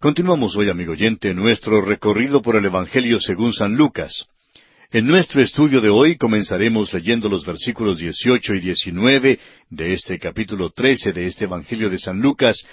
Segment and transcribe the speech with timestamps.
[0.00, 4.28] Continuamos hoy, amigo oyente, nuestro recorrido por el Evangelio según San Lucas.
[4.90, 10.70] En nuestro estudio de hoy comenzaremos leyendo los versículos 18 y 19 de este capítulo
[10.70, 12.64] 13 de este Evangelio de San Lucas,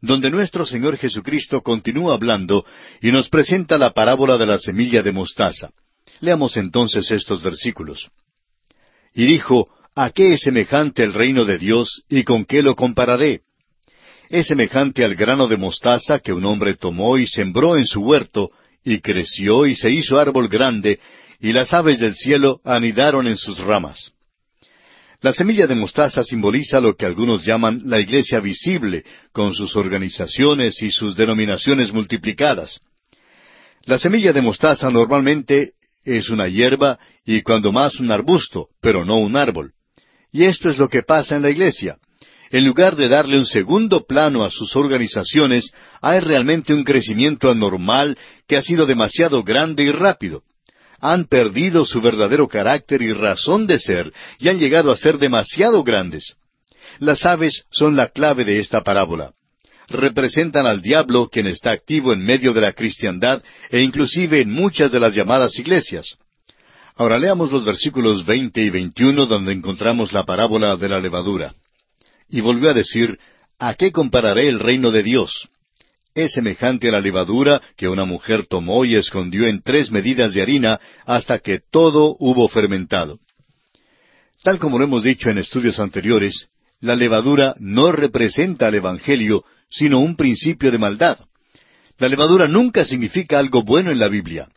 [0.00, 2.64] donde nuestro Señor Jesucristo continúa hablando
[3.02, 5.70] y nos presenta la parábola de la semilla de mostaza.
[6.20, 8.10] Leamos entonces estos versículos.
[9.12, 13.40] Y dijo, ¿A qué es semejante el reino de Dios y con qué lo compararé?
[14.28, 18.50] Es semejante al grano de mostaza que un hombre tomó y sembró en su huerto,
[18.84, 21.00] y creció y se hizo árbol grande,
[21.40, 24.12] y las aves del cielo anidaron en sus ramas.
[25.20, 30.82] La semilla de mostaza simboliza lo que algunos llaman la iglesia visible, con sus organizaciones
[30.82, 32.80] y sus denominaciones multiplicadas.
[33.84, 35.72] La semilla de mostaza normalmente
[36.04, 39.72] es una hierba y cuando más un arbusto, pero no un árbol.
[40.32, 41.98] Y esto es lo que pasa en la iglesia
[42.50, 48.16] en lugar de darle un segundo plano a sus organizaciones, hay realmente un crecimiento anormal
[48.46, 50.42] que ha sido demasiado grande y rápido.
[51.00, 55.82] Han perdido su verdadero carácter y razón de ser y han llegado a ser demasiado
[55.84, 56.36] grandes.
[56.98, 59.32] Las aves son la clave de esta parábola.
[59.88, 64.90] Representan al diablo quien está activo en medio de la cristiandad e inclusive en muchas
[64.90, 66.16] de las llamadas iglesias.
[66.96, 71.54] Ahora leamos los versículos veinte y veintiuno donde encontramos la parábola de la levadura.
[72.28, 73.18] Y volvió a decir,
[73.58, 75.48] ¿A qué compararé el reino de Dios?
[76.14, 80.42] Es semejante a la levadura que una mujer tomó y escondió en tres medidas de
[80.42, 83.18] harina hasta que todo hubo fermentado.
[84.42, 86.48] Tal como lo hemos dicho en estudios anteriores,
[86.80, 91.18] la levadura no representa al Evangelio, sino un principio de maldad.
[91.98, 94.48] La levadura nunca significa algo bueno en la Biblia.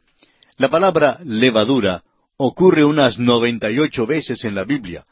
[0.57, 2.03] La palabra levadura
[2.35, 5.05] ocurre unas noventa y ocho veces en la Biblia,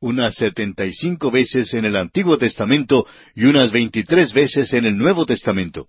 [0.00, 4.96] unas setenta y cinco veces en el Antiguo Testamento y unas veintitrés veces en el
[4.96, 5.88] Nuevo Testamento.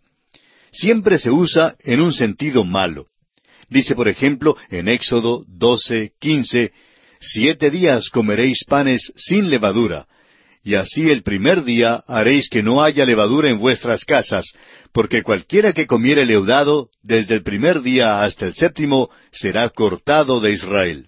[0.72, 3.08] Siempre se usa en un sentido malo.
[3.70, 6.72] Dice, por ejemplo, en Éxodo doce, quince,
[7.20, 10.08] Siete días comeréis panes sin levadura,
[10.64, 14.54] y así el primer día haréis que no haya levadura en vuestras casas,
[14.92, 20.52] porque cualquiera que comiere leudado, desde el primer día hasta el séptimo, será cortado de
[20.52, 21.08] Israel.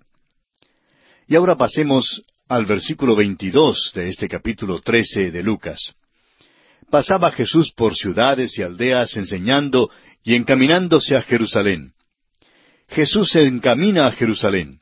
[1.28, 5.94] Y ahora pasemos al versículo 22 de este capítulo 13 de Lucas.
[6.90, 9.92] Pasaba Jesús por ciudades y aldeas enseñando
[10.24, 11.94] y encaminándose a Jerusalén.
[12.88, 14.80] Jesús se encamina a Jerusalén.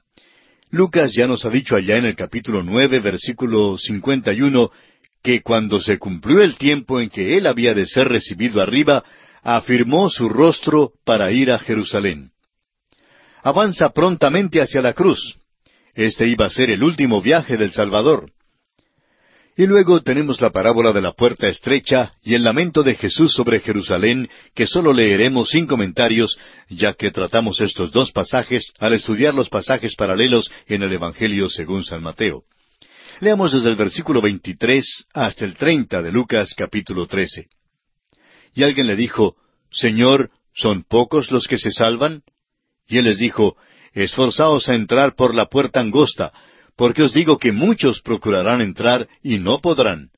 [0.69, 4.72] Lucas ya nos ha dicho allá en el capítulo nueve, versículo cincuenta y uno,
[5.22, 9.03] que cuando se cumplió el tiempo en que él había de ser recibido arriba,
[9.44, 12.31] afirmó su rostro para ir a Jerusalén.
[13.44, 15.35] Avanza prontamente hacia la cruz.
[15.97, 18.31] Este iba a ser el último viaje del Salvador.
[19.55, 23.59] Y luego tenemos la parábola de la puerta estrecha y el lamento de Jesús sobre
[23.59, 26.37] Jerusalén, que solo leeremos sin comentarios,
[26.69, 31.83] ya que tratamos estos dos pasajes al estudiar los pasajes paralelos en el Evangelio según
[31.83, 32.43] San Mateo.
[33.19, 37.47] Leamos desde el versículo 23 hasta el 30 de Lucas capítulo 13.
[38.53, 39.35] Y alguien le dijo,
[39.71, 42.21] Señor, ¿son pocos los que se salvan?
[42.87, 43.57] Y él les dijo,
[44.03, 46.31] Esforzaos a entrar por la puerta angosta,
[46.75, 50.11] porque os digo que muchos procurarán entrar y no podrán.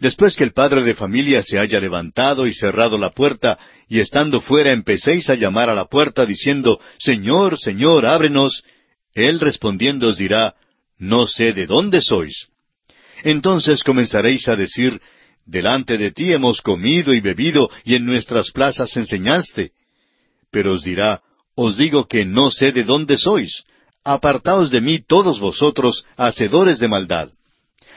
[0.00, 3.56] Después que el padre de familia se haya levantado y cerrado la puerta,
[3.88, 8.64] y estando fuera empecéis a llamar a la puerta diciendo, Señor, Señor, ábrenos,
[9.14, 10.56] él respondiendo os dirá,
[10.98, 12.48] No sé de dónde sois.
[13.22, 15.00] Entonces comenzaréis a decir,
[15.46, 19.70] Delante de ti hemos comido y bebido, y en nuestras plazas enseñaste.
[20.50, 21.22] Pero os dirá,
[21.60, 23.64] os digo que no sé de dónde sois.
[24.04, 27.30] Apartaos de mí todos vosotros, hacedores de maldad.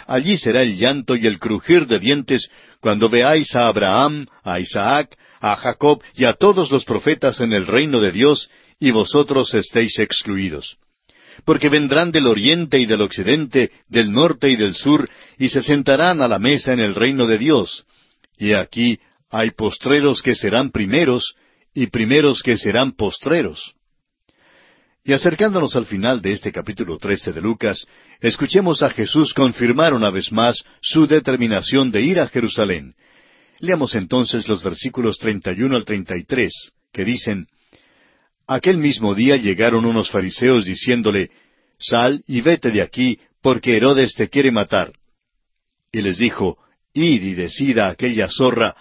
[0.08, 2.50] Allí será el llanto y el crujir de dientes
[2.80, 7.68] cuando veáis a Abraham, a Isaac, a Jacob y a todos los profetas en el
[7.68, 8.50] reino de Dios,
[8.80, 10.78] y vosotros estéis excluidos.
[11.46, 15.08] Porque vendrán del oriente y del occidente, del norte y del sur,
[15.38, 17.86] y se sentarán a la mesa en el reino de Dios.
[18.40, 19.00] Y aquí
[19.30, 21.36] hay postreros que serán primeros,
[21.74, 23.76] y primeros que serán postreros.
[25.04, 27.88] Y acercándonos al final de este capítulo trece de Lucas,
[28.20, 32.94] escuchemos a Jesús confirmar una vez más su determinación de ir a Jerusalén.
[33.60, 37.48] Leamos entonces los versículos treinta y uno al treinta y tres, que dicen
[38.48, 41.32] Aquel mismo día llegaron unos fariseos diciéndole
[41.80, 44.92] Sal y vete de aquí, porque Herodes te quiere matar.
[45.92, 46.60] Y les dijo
[46.94, 48.76] Id y decida aquella zorra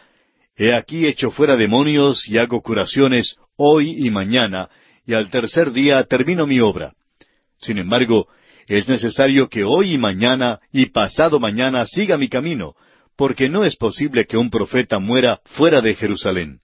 [0.62, 4.68] He aquí echo fuera demonios y hago curaciones hoy y mañana,
[5.06, 6.92] y al tercer día termino mi obra.
[7.58, 8.28] Sin embargo,
[8.66, 12.74] es necesario que hoy y mañana y pasado mañana siga mi camino,
[13.16, 16.60] porque no es posible que un profeta muera fuera de Jerusalén.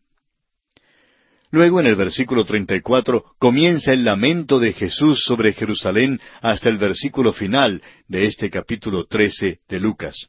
[1.50, 7.32] Luego en el versículo 34 comienza el lamento de Jesús sobre Jerusalén hasta el versículo
[7.32, 10.28] final de este capítulo 13 de Lucas.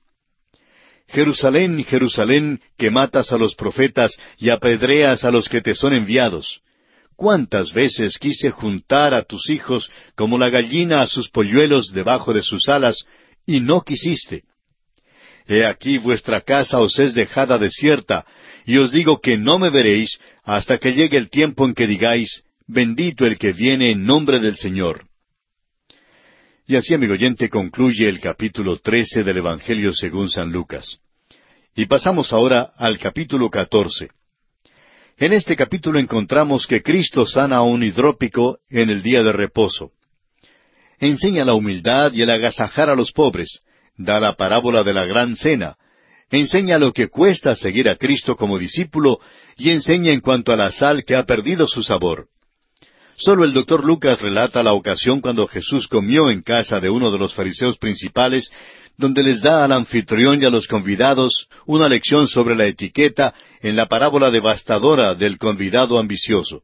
[1.08, 6.62] Jerusalén, Jerusalén, que matas a los profetas y apedreas a los que te son enviados.
[7.16, 12.44] ¿Cuántas veces quise juntar a tus hijos como la gallina a sus polluelos debajo de
[12.44, 13.06] sus alas,
[13.46, 14.44] y no quisiste?
[15.48, 18.26] He aquí vuestra casa os es dejada desierta,
[18.66, 22.44] y os digo que no me veréis hasta que llegue el tiempo en que digáis,
[22.68, 25.07] bendito el que viene en nombre del Señor.
[26.70, 31.00] Y así, amigo oyente, concluye el capítulo trece del Evangelio según San Lucas.
[31.74, 34.10] Y pasamos ahora al capítulo catorce.
[35.18, 39.94] En este capítulo encontramos que Cristo sana a un hidrópico en el día de reposo.
[41.00, 43.62] Enseña la humildad y el agasajar a los pobres,
[43.96, 45.78] da la parábola de la gran cena,
[46.30, 49.22] enseña lo que cuesta seguir a Cristo como discípulo
[49.56, 52.28] y enseña en cuanto a la sal que ha perdido su sabor.
[53.20, 57.18] Solo el doctor Lucas relata la ocasión cuando Jesús comió en casa de uno de
[57.18, 58.52] los fariseos principales,
[58.96, 63.76] donde les da al anfitrión y a los convidados una lección sobre la etiqueta en
[63.76, 66.62] la parábola devastadora del convidado ambicioso.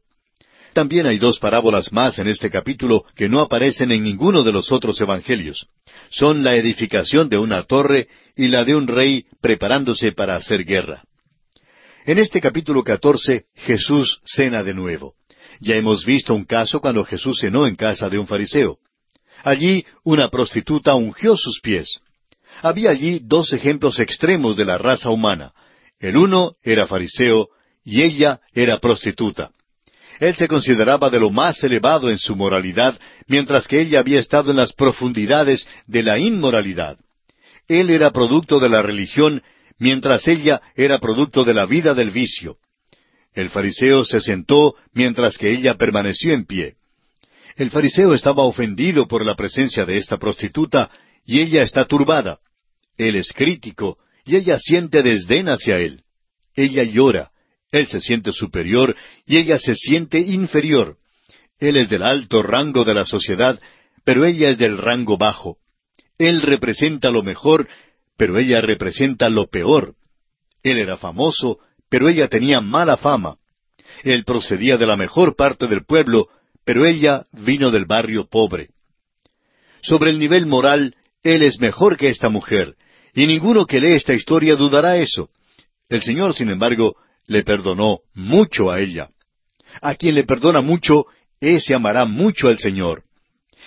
[0.74, 4.70] También hay dos parábolas más en este capítulo que no aparecen en ninguno de los
[4.70, 5.66] otros evangelios.
[6.08, 8.06] Son la edificación de una torre
[8.36, 11.02] y la de un rey preparándose para hacer guerra.
[12.06, 15.14] En este capítulo catorce Jesús cena de nuevo.
[15.60, 18.78] Ya hemos visto un caso cuando Jesús cenó en casa de un fariseo.
[19.42, 22.00] Allí una prostituta ungió sus pies.
[22.62, 25.52] Había allí dos ejemplos extremos de la raza humana.
[25.98, 27.48] El uno era fariseo
[27.84, 29.50] y ella era prostituta.
[30.20, 34.50] Él se consideraba de lo más elevado en su moralidad, mientras que ella había estado
[34.50, 36.98] en las profundidades de la inmoralidad.
[37.66, 39.42] Él era producto de la religión,
[39.78, 42.58] mientras ella era producto de la vida del vicio.
[43.34, 46.76] El fariseo se sentó mientras que ella permaneció en pie.
[47.56, 50.90] El fariseo estaba ofendido por la presencia de esta prostituta
[51.24, 52.38] y ella está turbada.
[52.96, 56.02] Él es crítico y ella siente desdén hacia él.
[56.54, 57.30] Ella llora.
[57.70, 58.94] Él se siente superior
[59.26, 60.96] y ella se siente inferior.
[61.58, 63.60] Él es del alto rango de la sociedad,
[64.04, 65.58] pero ella es del rango bajo.
[66.18, 67.68] Él representa lo mejor,
[68.16, 69.94] pero ella representa lo peor.
[70.62, 71.58] Él era famoso,
[71.88, 73.36] pero ella tenía mala fama.
[74.02, 76.28] Él procedía de la mejor parte del pueblo,
[76.64, 78.70] pero ella vino del barrio pobre.
[79.82, 82.74] Sobre el nivel moral, él es mejor que esta mujer,
[83.14, 85.30] y ninguno que lee esta historia dudará eso.
[85.88, 86.96] El Señor, sin embargo,
[87.26, 89.10] le perdonó mucho a ella.
[89.80, 91.06] A quien le perdona mucho,
[91.40, 93.04] ese amará mucho al Señor.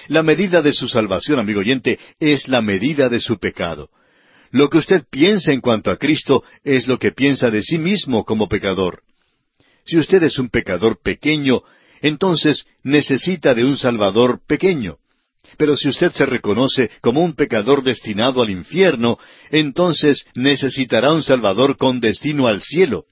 [0.08, 3.90] La medida de su salvación, amigo oyente, es la medida de su pecado.
[4.58, 8.26] Lo que usted piensa en cuanto a Cristo es lo que piensa de sí mismo
[8.26, 9.04] como pecador.
[9.86, 11.62] Si usted es un pecador pequeño,
[12.02, 14.98] entonces necesita de un Salvador pequeño.
[15.60, 19.20] Pero si usted se reconoce como un pecador destinado al infierno,
[19.52, 23.06] entonces necesitará un Salvador con destino al cielo.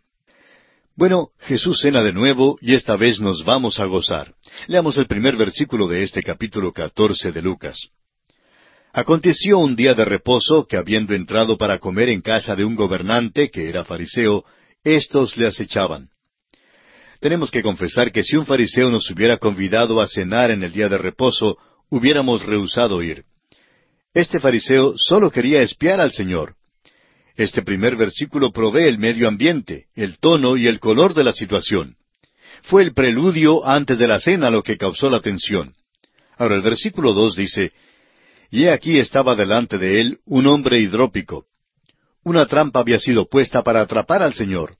[0.95, 4.33] Bueno, Jesús cena de nuevo y esta vez nos vamos a gozar.
[4.65, 7.91] Leamos el primer versículo de este capítulo catorce de Lucas.
[8.97, 13.51] Aconteció un día de reposo que habiendo entrado para comer en casa de un gobernante
[13.51, 14.45] que era fariseo,
[14.86, 16.07] éstos le acechaban.
[17.19, 20.88] Tenemos que confesar que si un fariseo nos hubiera convidado a cenar en el día
[20.88, 21.58] de reposo,
[21.89, 23.25] hubiéramos rehusado ir.
[24.13, 26.55] Este fariseo solo quería espiar al Señor.
[27.36, 31.98] Este primer versículo provee el medio ambiente, el tono y el color de la situación.
[32.62, 35.75] Fue el preludio antes de la cena lo que causó la tensión.
[36.38, 37.74] Ahora el versículo dos dice,
[38.49, 41.45] Y he aquí estaba delante de él un hombre hidrópico.
[42.23, 44.77] Una trampa había sido puesta para atrapar al Señor.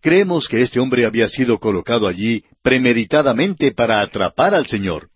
[0.00, 5.08] Creemos que este hombre había sido colocado allí premeditadamente para atrapar al Señor.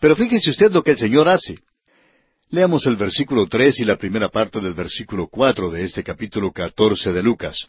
[0.00, 1.58] Pero fíjese usted lo que el Señor hace.
[2.48, 7.12] Leamos el versículo tres y la primera parte del versículo cuatro de este capítulo catorce
[7.12, 7.68] de Lucas.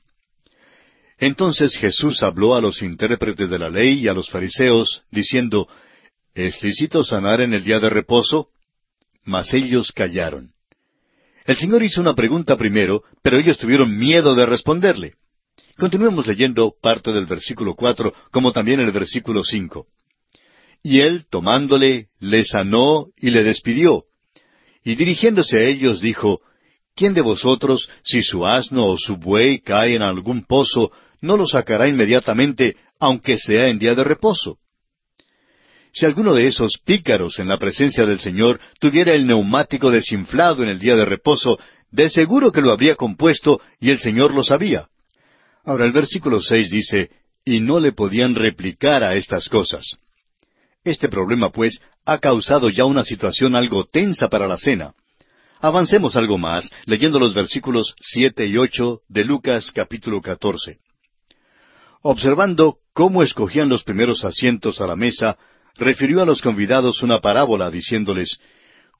[1.17, 5.67] Entonces Jesús habló a los intérpretes de la ley y a los fariseos, diciendo,
[6.35, 8.49] ¿Es lícito sanar en el día de reposo?
[9.27, 10.53] Mas ellos callaron.
[11.45, 15.15] El Señor hizo una pregunta primero, pero ellos tuvieron miedo de responderle.
[15.77, 19.87] Continuemos leyendo parte del versículo cuatro, como también el versículo cinco.
[20.81, 24.05] Y él, tomándole, le sanó y le despidió.
[24.81, 26.39] Y dirigiéndose a ellos dijo,
[26.95, 31.45] ¿Quién de vosotros, si su asno o su buey cae en algún pozo, no lo
[31.47, 34.57] sacará inmediatamente, aunque sea en día de reposo?
[35.97, 40.69] Si alguno de esos pícaros en la presencia del Señor tuviera el neumático desinflado en
[40.69, 44.89] el día de reposo, de seguro que lo habría compuesto y el Señor lo sabía.
[45.65, 47.09] Ahora el versículo seis dice,
[47.43, 49.97] y no le podían replicar a estas cosas.
[50.83, 54.93] Este problema, pues, ha causado ya una situación algo tensa para la cena.
[55.61, 60.77] Avancemos algo más, leyendo los versículos siete y ocho de Lucas capítulo catorce.
[62.03, 65.39] Observando cómo escogían los primeros asientos a la mesa,
[65.77, 68.39] refirió a los convidados una parábola, diciéndoles,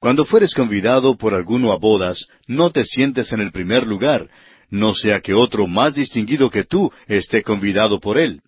[0.00, 4.28] Cuando fueres convidado por alguno a bodas, no te sientes en el primer lugar,
[4.70, 8.42] no sea que otro más distinguido que tú esté convidado por él.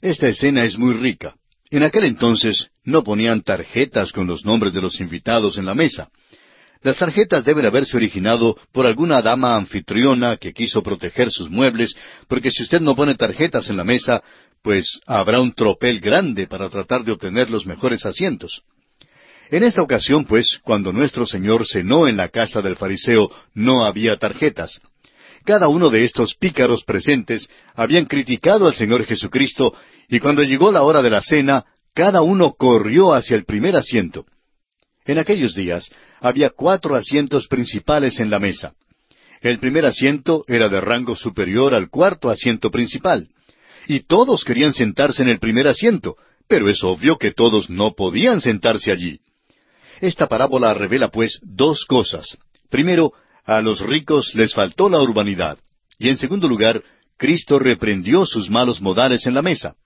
[0.00, 1.34] Esta escena es muy rica.
[1.70, 6.10] En aquel entonces no ponían tarjetas con los nombres de los invitados en la mesa.
[6.82, 11.96] Las tarjetas deben haberse originado por alguna dama anfitriona que quiso proteger sus muebles,
[12.28, 14.22] porque si usted no pone tarjetas en la mesa,
[14.66, 18.62] pues habrá un tropel grande para tratar de obtener los mejores asientos.
[19.48, 24.16] En esta ocasión, pues, cuando nuestro Señor cenó en la casa del fariseo, no había
[24.16, 24.80] tarjetas.
[25.44, 29.72] Cada uno de estos pícaros presentes habían criticado al Señor Jesucristo
[30.08, 34.26] y cuando llegó la hora de la cena, cada uno corrió hacia el primer asiento.
[35.04, 38.74] En aquellos días había cuatro asientos principales en la mesa.
[39.42, 43.28] El primer asiento era de rango superior al cuarto asiento principal.
[43.86, 46.16] Y todos querían sentarse en el primer asiento,
[46.48, 49.20] pero es obvio que todos no podían sentarse allí.
[50.00, 52.36] Esta parábola revela pues dos cosas.
[52.68, 53.12] Primero,
[53.44, 55.58] a los ricos les faltó la urbanidad.
[55.98, 56.82] Y en segundo lugar,
[57.16, 59.76] Cristo reprendió sus malos modales en la mesa.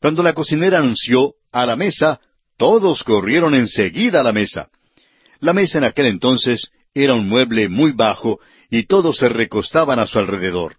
[0.00, 2.20] Cuando la cocinera anunció a la mesa,
[2.58, 4.68] todos corrieron enseguida a la mesa.
[5.40, 10.06] La mesa en aquel entonces era un mueble muy bajo y todos se recostaban a
[10.06, 10.76] su alrededor.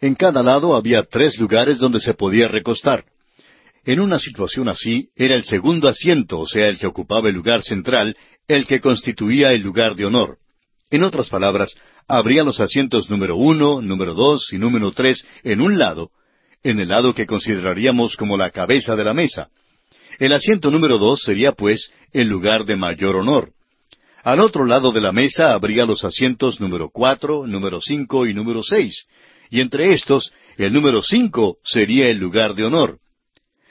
[0.00, 3.04] En cada lado había tres lugares donde se podía recostar.
[3.84, 7.62] En una situación así, era el segundo asiento, o sea, el que ocupaba el lugar
[7.62, 8.16] central,
[8.48, 10.38] el que constituía el lugar de honor.
[10.90, 11.74] En otras palabras,
[12.08, 16.10] habría los asientos número uno, número dos y número tres en un lado,
[16.62, 19.48] en el lado que consideraríamos como la cabeza de la mesa.
[20.18, 23.52] El asiento número dos sería, pues, el lugar de mayor honor.
[24.22, 28.62] Al otro lado de la mesa habría los asientos número cuatro, número cinco y número
[28.62, 29.06] seis,
[29.50, 32.98] y entre estos, el número cinco sería el lugar de honor.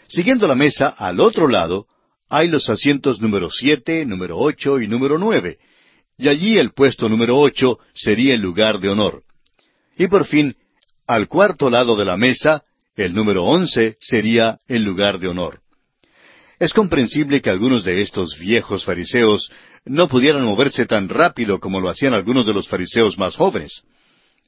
[0.07, 1.87] Siguiendo la mesa al otro lado,
[2.29, 5.57] hay los asientos número siete, número ocho y número nueve,
[6.17, 9.23] y allí el puesto número ocho sería el lugar de honor.
[9.97, 10.55] Y por fin,
[11.07, 12.63] al cuarto lado de la mesa,
[12.95, 15.61] el número once sería el lugar de honor.
[16.59, 19.49] Es comprensible que algunos de estos viejos fariseos
[19.85, 23.83] no pudieran moverse tan rápido como lo hacían algunos de los fariseos más jóvenes.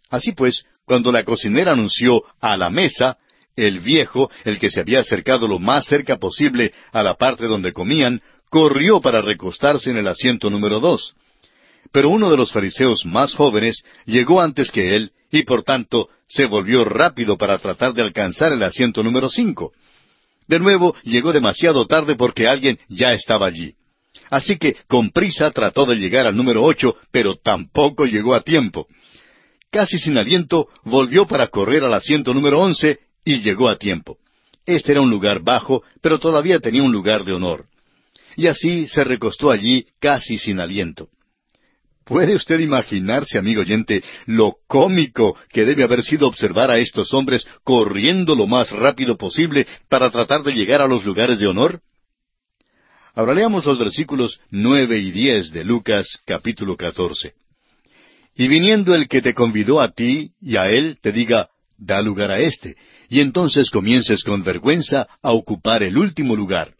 [0.10, 3.18] Así pues, cuando la cocinera anunció a la mesa,
[3.56, 7.72] el viejo, el que se había acercado lo más cerca posible a la parte donde
[7.72, 11.16] comían, corrió para recostarse en el asiento número dos.
[11.92, 16.46] Pero uno de los fariseos más jóvenes llegó antes que él y por tanto se
[16.46, 19.72] volvió rápido para tratar de alcanzar el asiento número cinco.
[20.48, 23.76] De nuevo llegó demasiado tarde porque alguien ya estaba allí.
[24.30, 28.88] Así que con prisa trató de llegar al número ocho, pero tampoco llegó a tiempo.
[29.72, 34.18] Casi sin aliento volvió para correr al asiento número once y llegó a tiempo.
[34.66, 37.66] Este era un lugar bajo, pero todavía tenía un lugar de honor.
[38.36, 41.10] Y así se recostó allí casi sin aliento.
[42.04, 47.48] ¿Puede usted imaginarse, amigo oyente, lo cómico que debe haber sido observar a estos hombres
[47.64, 51.82] corriendo lo más rápido posible para tratar de llegar a los lugares de honor?
[53.14, 57.36] Ahora leamos los versículos nueve y diez de Lucas capítulo catorce.
[58.36, 62.32] Y viniendo el que te convidó a ti y a él, te diga, da lugar
[62.32, 62.76] a éste,
[63.10, 66.76] y entonces comiences con vergüenza a ocupar el último lugar.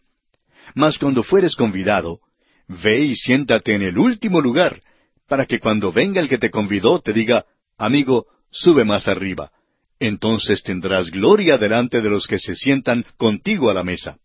[0.74, 2.20] Mas cuando fueres convidado,
[2.68, 4.80] ve y siéntate en el último lugar,
[5.28, 7.44] para que cuando venga el que te convidó te diga,
[7.76, 9.50] amigo, sube más arriba.
[9.98, 14.18] Entonces tendrás gloria delante de los que se sientan contigo a la mesa.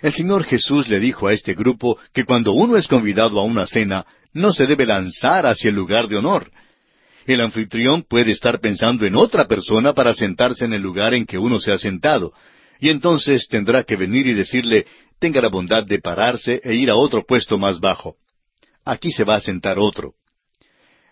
[0.00, 3.66] El Señor Jesús le dijo a este grupo que cuando uno es convidado a una
[3.66, 6.50] cena, no se debe lanzar hacia el lugar de honor.
[7.26, 11.38] El anfitrión puede estar pensando en otra persona para sentarse en el lugar en que
[11.38, 12.34] uno se ha sentado,
[12.78, 14.86] y entonces tendrá que venir y decirle,
[15.18, 18.16] tenga la bondad de pararse e ir a otro puesto más bajo
[18.84, 20.14] aquí se va a sentar otro.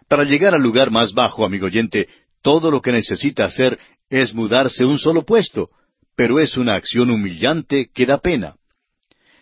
[0.08, 2.08] Para llegar al lugar más bajo, amigo oyente,
[2.42, 3.78] todo lo que necesita hacer
[4.10, 5.70] es mudarse un solo puesto,
[6.14, 8.56] pero es una acción humillante que da pena.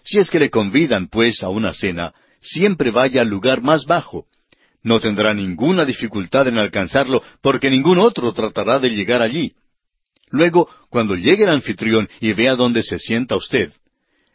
[0.03, 4.27] Si es que le convidan, pues, a una cena, siempre vaya al lugar más bajo.
[4.83, 9.55] No tendrá ninguna dificultad en alcanzarlo, porque ningún otro tratará de llegar allí.
[10.31, 13.73] Luego, cuando llegue el anfitrión y vea dónde se sienta usted,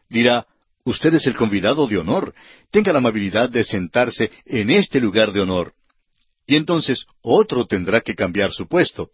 [0.09, 0.45] dirá,
[0.85, 2.33] Usted es el convidado de honor.
[2.71, 5.73] Tenga la amabilidad de sentarse en este lugar de honor.
[6.45, 9.09] Y entonces otro tendrá que cambiar su puesto.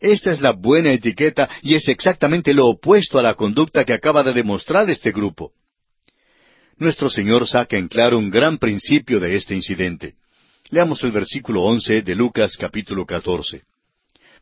[0.00, 4.24] Esta es la buena etiqueta y es exactamente lo opuesto a la conducta que acaba
[4.24, 5.52] de demostrar este grupo.
[6.78, 10.14] Nuestro Señor saca en claro un gran principio de este incidente.
[10.70, 13.64] Leamos el versículo once de Lucas capítulo catorce.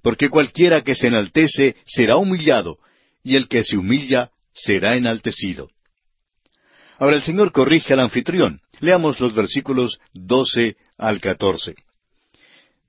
[0.03, 2.79] Porque cualquiera que se enaltece será humillado,
[3.23, 5.71] y el que se humilla será enaltecido.
[6.99, 8.61] Ahora el Señor corrige al anfitrión.
[8.81, 11.75] Leamos los versículos doce al catorce.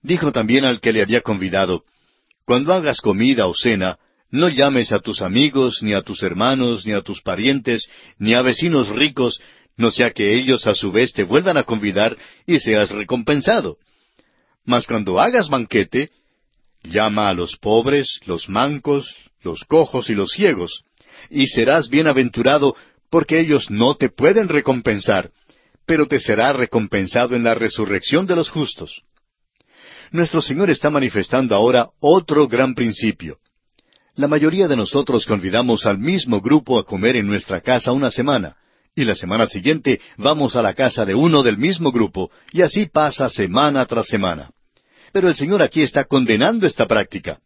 [0.01, 1.85] Dijo también al que le había convidado,
[2.45, 3.97] Cuando hagas comida o cena,
[4.29, 8.41] no llames a tus amigos, ni a tus hermanos, ni a tus parientes, ni a
[8.41, 9.39] vecinos ricos,
[9.77, 13.77] no sea que ellos a su vez te vuelvan a convidar y seas recompensado.
[14.65, 16.09] Mas cuando hagas banquete,
[16.83, 20.83] llama a los pobres, los mancos, los cojos y los ciegos,
[21.29, 22.75] y serás bienaventurado
[23.09, 25.31] porque ellos no te pueden recompensar,
[25.85, 29.03] pero te será recompensado en la resurrección de los justos.
[30.11, 33.37] Nuestro Señor está manifestando ahora otro gran principio.
[34.17, 38.57] La mayoría de nosotros convidamos al mismo grupo a comer en nuestra casa una semana,
[38.95, 42.87] y la semana siguiente vamos a la casa de uno del mismo grupo, y así
[42.87, 44.49] pasa semana tras semana.
[45.13, 47.39] Pero el Señor aquí está condenando esta práctica.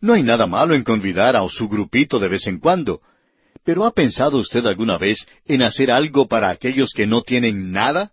[0.00, 3.02] No hay nada malo en convidar a su grupito de vez en cuando,
[3.62, 8.12] pero ¿ha pensado usted alguna vez en hacer algo para aquellos que no tienen nada?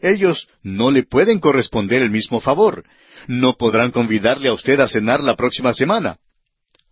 [0.00, 2.84] Ellos no le pueden corresponder el mismo favor.
[3.26, 6.18] No podrán convidarle a usted a cenar la próxima semana.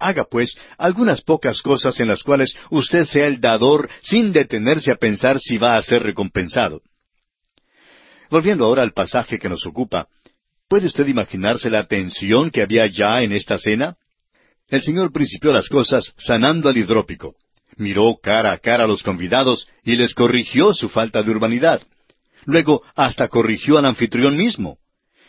[0.03, 4.97] Haga, pues, algunas pocas cosas en las cuales usted sea el dador sin detenerse a
[4.97, 6.83] pensar si va a ser recompensado.
[8.29, 10.09] Volviendo ahora al pasaje que nos ocupa,
[10.69, 13.97] ¿puede usted imaginarse la tensión que había ya en esta cena?
[14.69, 17.37] El Señor principió las cosas sanando al hidrópico.
[17.77, 21.81] Miró cara a cara a los convidados y les corrigió su falta de urbanidad.
[22.45, 24.79] Luego hasta corrigió al anfitrión mismo.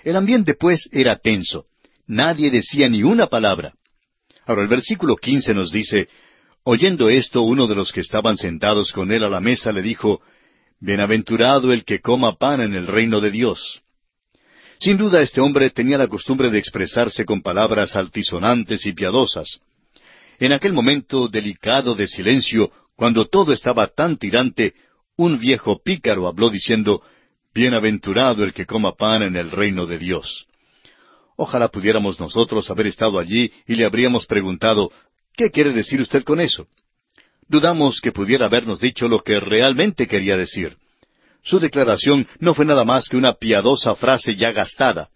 [0.03, 1.65] El ambiente, pues, era tenso.
[2.07, 3.73] Nadie decía ni una palabra.
[4.45, 6.07] Ahora el versículo quince nos dice,
[6.63, 10.21] Oyendo esto, uno de los que estaban sentados con él a la mesa le dijo,
[10.79, 13.81] Bienaventurado el que coma pan en el reino de Dios.
[14.79, 19.59] Sin duda este hombre tenía la costumbre de expresarse con palabras altisonantes y piadosas.
[20.39, 24.73] En aquel momento delicado de silencio, cuando todo estaba tan tirante,
[25.15, 27.01] un viejo pícaro habló diciendo,
[27.53, 30.47] Bienaventurado el que coma pan en el reino de Dios.
[31.35, 34.91] Ojalá pudiéramos nosotros haber estado allí y le habríamos preguntado,
[35.35, 36.67] ¿qué quiere decir usted con eso?
[37.47, 40.77] Dudamos que pudiera habernos dicho lo que realmente quería decir.
[41.43, 45.09] Su declaración no fue nada más que una piadosa frase ya gastada.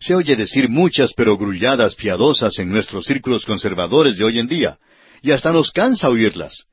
[0.00, 4.78] Se oye decir muchas pero grulladas piadosas en nuestros círculos conservadores de hoy en día,
[5.22, 6.64] y hasta nos cansa oírlas.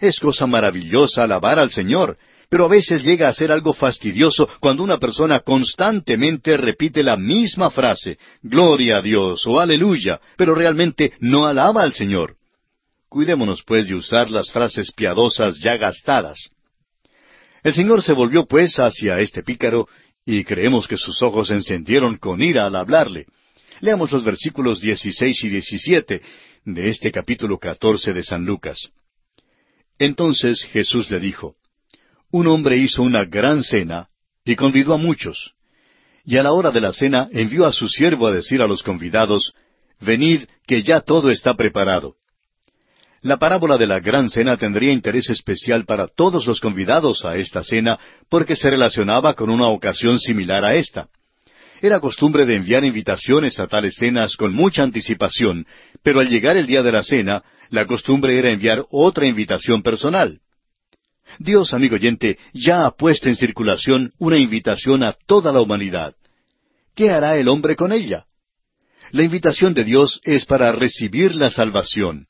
[0.00, 2.16] Es cosa maravillosa alabar al Señor,
[2.48, 7.70] pero a veces llega a ser algo fastidioso cuando una persona constantemente repite la misma
[7.70, 12.36] frase, Gloria a Dios o Aleluya, pero realmente no alaba al Señor.
[13.08, 16.50] Cuidémonos pues de usar las frases piadosas ya gastadas.
[17.62, 19.88] El Señor se volvió pues hacia este pícaro
[20.24, 23.26] y creemos que sus ojos se encendieron con ira al hablarle.
[23.80, 26.22] Leamos los versículos 16 y 17
[26.64, 28.90] de este capítulo 14 de San Lucas.
[29.98, 31.56] Entonces Jesús le dijo,
[32.30, 34.08] Un hombre hizo una gran cena
[34.44, 35.54] y convidó a muchos.
[36.24, 38.82] Y a la hora de la cena envió a su siervo a decir a los
[38.82, 39.54] convidados,
[40.00, 42.16] Venid, que ya todo está preparado.
[43.22, 47.64] La parábola de la gran cena tendría interés especial para todos los convidados a esta
[47.64, 51.08] cena porque se relacionaba con una ocasión similar a esta.
[51.80, 55.66] Era costumbre de enviar invitaciones a tales cenas con mucha anticipación,
[56.02, 60.40] pero al llegar el día de la cena, la costumbre era enviar otra invitación personal.
[61.38, 66.14] Dios, amigo oyente, ya ha puesto en circulación una invitación a toda la humanidad.
[66.94, 68.26] ¿Qué hará el hombre con ella?
[69.12, 72.26] La invitación de Dios es para recibir la salvación.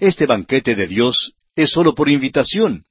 [0.00, 2.84] Este banquete de Dios es solo por invitación.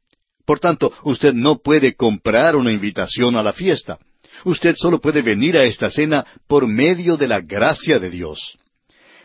[0.46, 4.00] Por tanto, usted no puede comprar una invitación a la fiesta.
[4.46, 8.58] Usted solo puede venir a esta cena por medio de la gracia de Dios.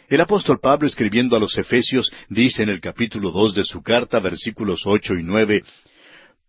[0.09, 4.19] El apóstol Pablo escribiendo a los Efesios dice en el capítulo dos de su carta,
[4.21, 5.65] versículos ocho y nueve,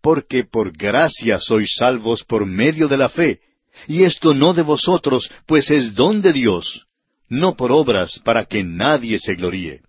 [0.04, 3.40] Porque por gracia sois salvos por medio de la fe,
[3.88, 6.88] y esto no de vosotros, pues es don de Dios,
[7.30, 9.82] no por obras para que nadie se gloríe.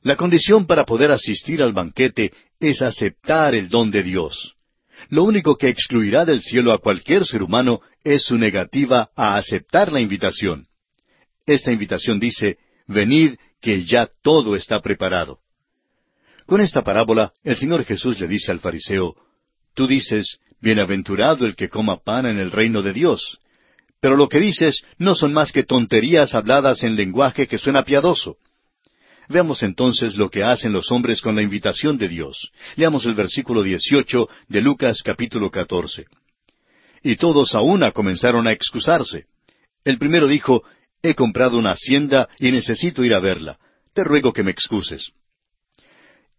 [0.00, 4.54] La condición para poder asistir al banquete es aceptar el don de Dios.
[5.10, 9.92] Lo único que excluirá del cielo a cualquier ser humano es su negativa a aceptar
[9.92, 10.66] la invitación.
[11.44, 15.43] Esta invitación dice, venid que ya todo está preparado.
[16.46, 19.14] Con esta parábola, el Señor Jesús le dice al fariseo,
[19.74, 23.38] Tú dices, Bienaventurado el que coma pan en el reino de Dios.
[24.00, 28.36] pero lo que dices no son más que tonterías habladas en lenguaje que suena piadoso.
[29.28, 32.52] Veamos entonces lo que hacen los hombres con la invitación de Dios.
[32.76, 36.04] Leamos el versículo 18 de Lucas capítulo 14.
[37.02, 39.24] Y todos a una comenzaron a excusarse.
[39.84, 40.62] El primero dijo,
[41.02, 43.58] He comprado una hacienda y necesito ir a verla.
[43.94, 45.12] Te ruego que me excuses.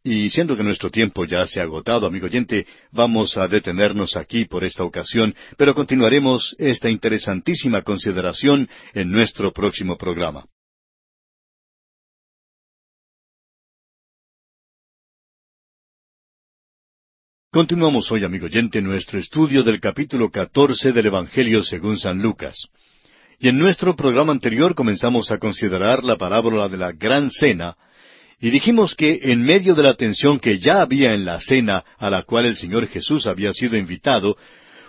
[0.08, 4.46] Y siendo que nuestro tiempo ya se ha agotado, amigo oyente, vamos a detenernos aquí
[4.46, 10.46] por esta ocasión, pero continuaremos esta interesantísima consideración en nuestro próximo programa.
[17.52, 22.68] Continuamos hoy, amigo oyente, nuestro estudio del capítulo 14 del Evangelio según San Lucas.
[23.40, 27.76] Y en nuestro programa anterior comenzamos a considerar la parábola de la gran cena,
[28.40, 32.10] y dijimos que en medio de la tensión que ya había en la cena a
[32.10, 34.38] la cual el Señor Jesús había sido invitado,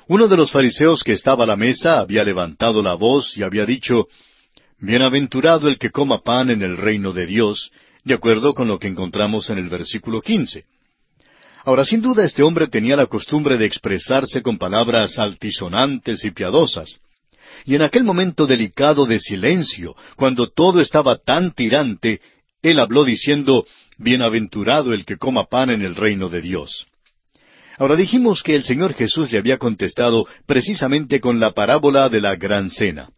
[0.09, 3.67] uno de los fariseos que estaba a la mesa había levantado la voz y había
[3.67, 4.09] dicho,
[4.79, 7.71] Bienaventurado el que coma pan en el reino de Dios,
[8.05, 10.65] de acuerdo con lo que encontramos en el versículo quince.
[11.65, 17.01] Ahora, sin duda, este hombre tenía la costumbre de expresarse con palabras altisonantes y piadosas.
[17.65, 22.21] Y en aquel momento delicado de silencio, cuando todo estaba tan tirante,
[22.70, 23.66] él habló diciendo,
[23.98, 26.87] Bienaventurado el que coma pan en el reino de Dios.
[27.79, 32.37] Ahora dijimos que el Señor Jesús le había contestado precisamente con la parábola de la
[32.37, 33.11] gran cena.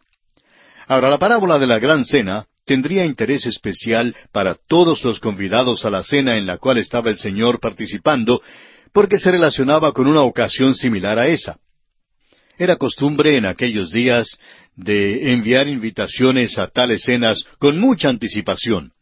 [0.87, 5.91] Ahora, la parábola de la gran cena tendría interés especial para todos los convidados a
[5.91, 8.43] la cena en la cual estaba el Señor participando,
[8.93, 11.59] porque se relacionaba con una ocasión similar a esa.
[12.59, 14.39] Era costumbre en aquellos días
[14.75, 18.93] de enviar invitaciones a tales cenas con mucha anticipación.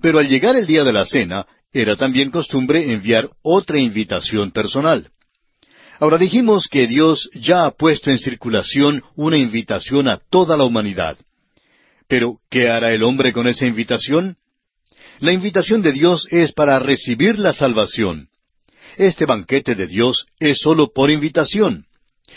[0.00, 5.10] Pero al llegar el día de la cena, era también costumbre enviar otra invitación personal.
[5.98, 11.16] Ahora dijimos que Dios ya ha puesto en circulación una invitación a toda la humanidad.
[12.08, 14.36] Pero, ¿qué hará el hombre con esa invitación?
[15.18, 18.28] La invitación de Dios es para recibir la salvación.
[18.96, 21.86] Este banquete de Dios es sólo por invitación.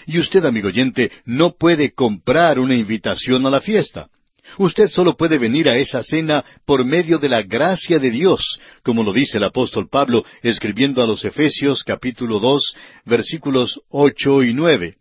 [0.05, 4.09] Y usted, amigo oyente, no puede comprar una invitación a la fiesta.
[4.57, 9.03] Usted solo puede venir a esa cena por medio de la gracia de Dios, como
[9.03, 12.73] lo dice el apóstol Pablo escribiendo a los Efesios capítulo dos
[13.05, 14.95] versículos ocho y nueve.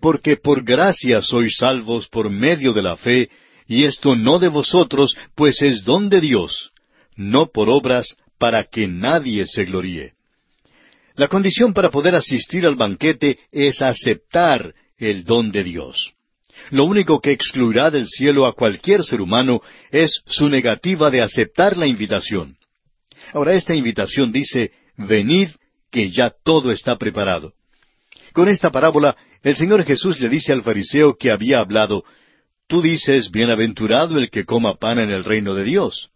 [0.00, 3.30] Porque por gracia sois salvos por medio de la fe,
[3.66, 6.70] y esto no de vosotros, pues es don de Dios,
[7.16, 10.12] no por obras, para que nadie se gloríe.
[11.14, 16.12] La condición para poder asistir al banquete es aceptar el don de Dios.
[16.70, 21.76] Lo único que excluirá del cielo a cualquier ser humano es su negativa de aceptar
[21.76, 22.56] la invitación.
[23.32, 25.48] Ahora esta invitación dice, venid,
[25.90, 27.52] que ya todo está preparado.
[28.32, 32.04] Con esta parábola, el Señor Jesús le dice al fariseo que había hablado,
[32.68, 36.10] Tú dices, bienaventurado el que coma pan en el reino de Dios.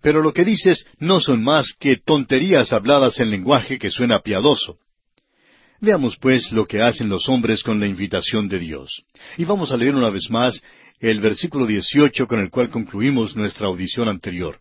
[0.00, 4.78] Pero lo que dices no son más que tonterías habladas en lenguaje que suena piadoso.
[5.84, 9.04] Veamos pues lo que hacen los hombres con la invitación de Dios.
[9.36, 10.62] Y vamos a leer una vez más
[10.98, 14.60] el versículo 18 con el cual concluimos nuestra audición anterior.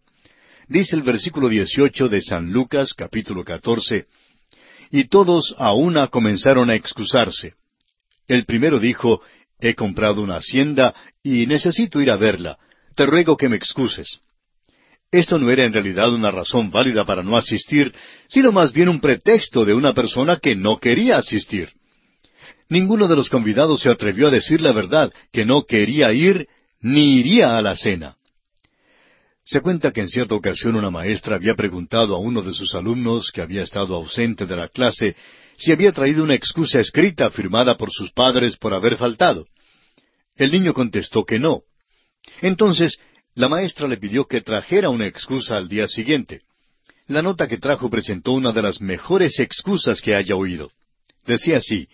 [0.67, 4.05] Dice el versículo 18 de San Lucas capítulo 14,
[4.91, 7.53] Y todos a una comenzaron a excusarse.
[8.27, 9.21] El primero dijo,
[9.61, 12.57] He comprado una hacienda y necesito ir a verla.
[12.95, 14.19] Te ruego que me excuses.
[15.13, 17.93] Esto no era en realidad una razón válida para no asistir,
[18.27, 21.71] sino más bien un pretexto de una persona que no quería asistir.
[22.67, 26.47] Ninguno de los convidados se atrevió a decir la verdad, que no quería ir
[26.81, 28.17] ni iría a la cena.
[29.45, 33.29] Se cuenta que en cierta ocasión una maestra había preguntado a uno de sus alumnos
[33.31, 35.15] que había estado ausente de la clase
[35.57, 39.45] si había traído una excusa escrita firmada por sus padres por haber faltado.
[40.35, 41.61] El niño contestó que no.
[42.41, 42.97] Entonces,
[43.35, 46.41] la maestra le pidió que trajera una excusa al día siguiente.
[47.07, 50.71] La nota que trajo presentó una de las mejores excusas que haya oído.
[51.25, 51.87] Decía así,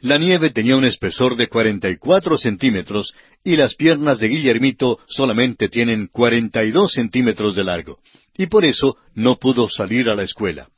[0.00, 4.98] la nieve tenía un espesor de cuarenta y cuatro centímetros y las piernas de Guillermito
[5.06, 7.98] solamente tienen cuarenta y dos centímetros de largo,
[8.36, 10.68] y por eso no pudo salir a la escuela.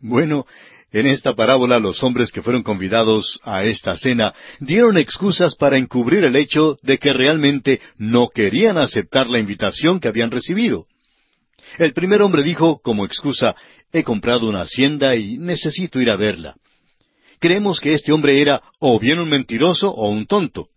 [0.00, 0.46] Bueno,
[0.92, 6.24] en esta parábola los hombres que fueron convidados a esta cena dieron excusas para encubrir
[6.24, 10.86] el hecho de que realmente no querían aceptar la invitación que habían recibido.
[11.78, 13.54] El primer hombre dijo como excusa,
[13.92, 16.56] he comprado una hacienda y necesito ir a verla.
[17.38, 20.68] Creemos que este hombre era o bien un mentiroso o un tonto.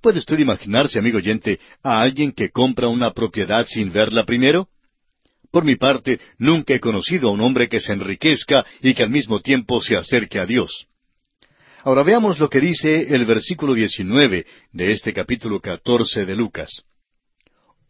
[0.00, 4.68] ¿Puede usted imaginarse, amigo oyente, a alguien que compra una propiedad sin verla primero?
[5.50, 9.10] Por mi parte, nunca he conocido a un hombre que se enriquezca y que al
[9.10, 10.86] mismo tiempo se acerque a Dios.
[11.84, 16.82] Ahora veamos lo que dice el versículo 19 de este capítulo 14 de Lucas.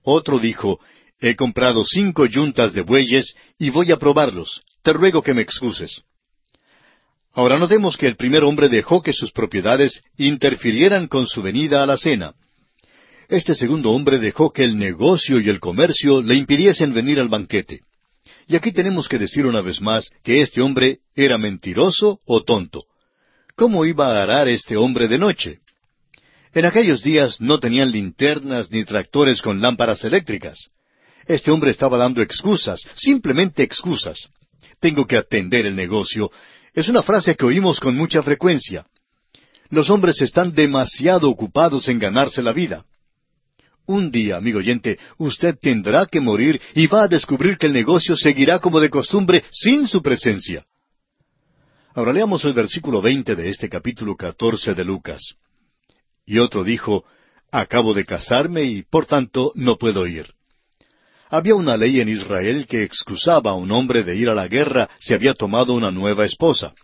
[0.02, 0.78] Otro dijo,
[1.20, 4.62] He comprado cinco yuntas de bueyes y voy a probarlos.
[4.82, 6.02] Te ruego que me excuses.
[7.32, 11.86] Ahora notemos que el primer hombre dejó que sus propiedades interfirieran con su venida a
[11.86, 12.34] la cena.
[13.28, 17.82] Este segundo hombre dejó que el negocio y el comercio le impidiesen venir al banquete.
[18.46, 22.84] Y aquí tenemos que decir una vez más que este hombre era mentiroso o tonto.
[23.54, 25.58] ¿Cómo iba a arar este hombre de noche?
[26.54, 30.70] En aquellos días no tenían linternas ni tractores con lámparas eléctricas.
[31.26, 34.30] Este hombre estaba dando excusas, simplemente excusas.
[34.80, 36.30] Tengo que atender el negocio.
[36.72, 38.86] Es una frase que oímos con mucha frecuencia.
[39.68, 42.86] Los hombres están demasiado ocupados en ganarse la vida.
[43.88, 48.18] Un día, amigo oyente, usted tendrá que morir y va a descubrir que el negocio
[48.18, 50.62] seguirá como de costumbre sin su presencia.
[51.94, 55.36] Ahora leamos el versículo veinte de este capítulo catorce de Lucas.
[56.26, 57.06] Y otro dijo,
[57.50, 60.34] Acabo de casarme y por tanto no puedo ir.
[61.30, 64.90] Había una ley en Israel que excusaba a un hombre de ir a la guerra
[64.98, 66.74] si había tomado una nueva esposa.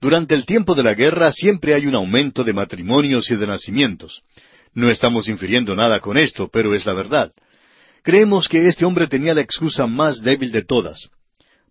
[0.00, 4.24] Durante el tiempo de la guerra siempre hay un aumento de matrimonios y de nacimientos.
[4.74, 7.32] No estamos infiriendo nada con esto, pero es la verdad.
[8.02, 11.10] Creemos que este hombre tenía la excusa más débil de todas.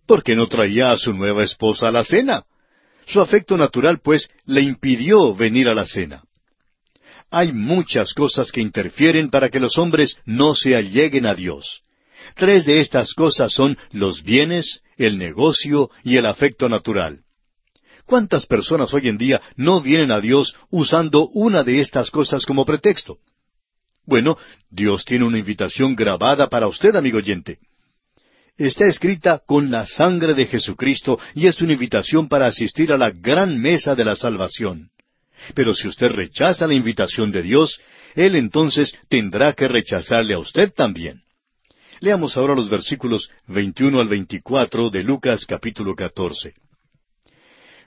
[0.06, 2.44] ¿Por qué no traía a su nueva esposa a la cena?
[3.06, 6.22] Su afecto natural, pues, le impidió venir a la cena.
[7.30, 11.82] Hay muchas cosas que interfieren para que los hombres no se alleguen a Dios.
[12.34, 17.20] Tres de estas cosas son los bienes, el negocio y el afecto natural.
[18.06, 22.64] ¿Cuántas personas hoy en día no vienen a Dios usando una de estas cosas como
[22.64, 23.18] pretexto?
[24.04, 24.38] Bueno,
[24.70, 27.58] Dios tiene una invitación grabada para usted, amigo oyente.
[28.56, 33.10] Está escrita con la sangre de Jesucristo y es una invitación para asistir a la
[33.10, 34.90] gran mesa de la salvación.
[35.54, 37.78] Pero si usted rechaza la invitación de Dios,
[38.14, 41.22] Él entonces tendrá que rechazarle a usted también.
[42.00, 46.54] Leamos ahora los versículos 21 al 24 de Lucas capítulo 14.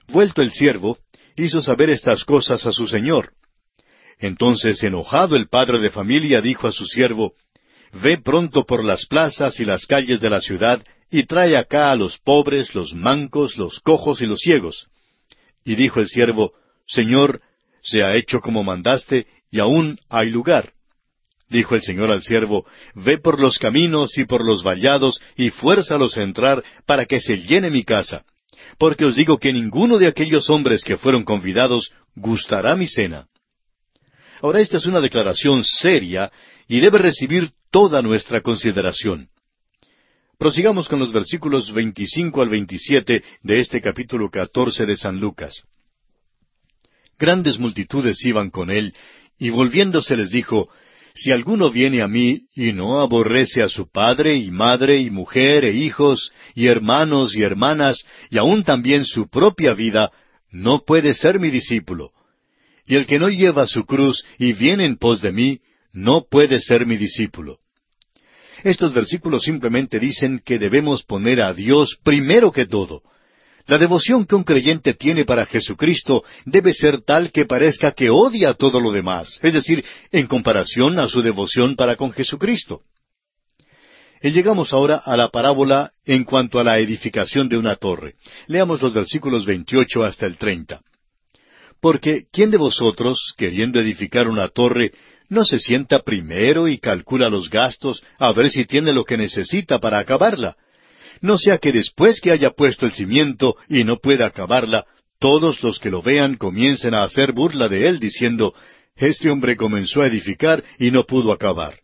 [0.10, 0.98] Vuelto el siervo,
[1.36, 3.34] hizo saber estas cosas a su señor.
[4.17, 7.34] Entonces, enojado el padre de familia, dijo a su siervo,
[7.91, 11.95] Ve pronto por las plazas y las calles de la ciudad, y trae acá a
[11.95, 14.89] los pobres, los mancos, los cojos y los ciegos.
[15.63, 16.52] Y dijo el siervo,
[16.88, 17.41] Señor,
[17.82, 20.74] se ha hecho como mandaste, y aún hay lugar.
[21.50, 26.17] Dijo el Señor al siervo, Ve por los caminos y por los vallados, y fuérzalos
[26.17, 28.24] a entrar, para que se llene mi casa.
[28.77, 33.27] Porque os digo que ninguno de aquellos hombres que fueron convidados gustará mi cena.
[34.41, 36.32] Ahora esta es una declaración seria
[36.67, 39.29] y debe recibir toda nuestra consideración.
[40.38, 45.63] Prosigamos con los versículos 25 al 27 de este capítulo 14 de San Lucas.
[47.17, 48.95] Grandes multitudes iban con él,
[49.38, 50.69] y volviéndose les dijo,
[51.13, 55.65] Si alguno viene a mí y no aborrece a su padre y madre y mujer
[55.65, 60.12] e hijos y hermanos y hermanas y aun también su propia vida,
[60.52, 62.12] no puede ser mi discípulo.
[62.86, 65.60] Y el que no lleva su cruz y viene en pos de mí,
[65.93, 67.60] no puede ser mi discípulo.
[68.63, 73.04] Estos versículos simplemente dicen que debemos poner a Dios primero que todo.
[73.69, 78.55] La devoción que un creyente tiene para Jesucristo debe ser tal que parezca que odia
[78.55, 82.82] todo lo demás, es decir, en comparación a su devoción para con Jesucristo.
[84.23, 88.15] Y llegamos ahora a la parábola en cuanto a la edificación de una torre.
[88.47, 90.82] Leamos los versículos 28 hasta el 30.
[91.79, 94.93] Porque ¿quién de vosotros, queriendo edificar una torre,
[95.29, 99.77] no se sienta primero y calcula los gastos a ver si tiene lo que necesita
[99.77, 100.58] para acabarla?
[101.21, 104.86] No sea que después que haya puesto el cimiento y no pueda acabarla,
[105.19, 108.53] todos los que lo vean comiencen a hacer burla de él, diciendo,
[108.95, 111.79] Este hombre comenzó a edificar y no pudo acabar.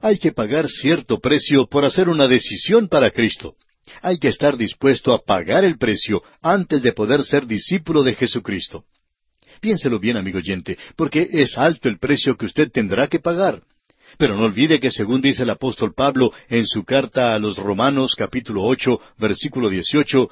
[0.00, 3.56] Hay que pagar cierto precio por hacer una decisión para Cristo.
[4.02, 8.84] Hay que estar dispuesto a pagar el precio antes de poder ser discípulo de Jesucristo.
[9.60, 13.62] Piénselo bien, amigo oyente, porque es alto el precio que usted tendrá que pagar.
[14.18, 18.16] Pero no olvide que según dice el apóstol Pablo en su carta a los Romanos
[18.16, 20.28] capítulo ocho versículo dieciocho,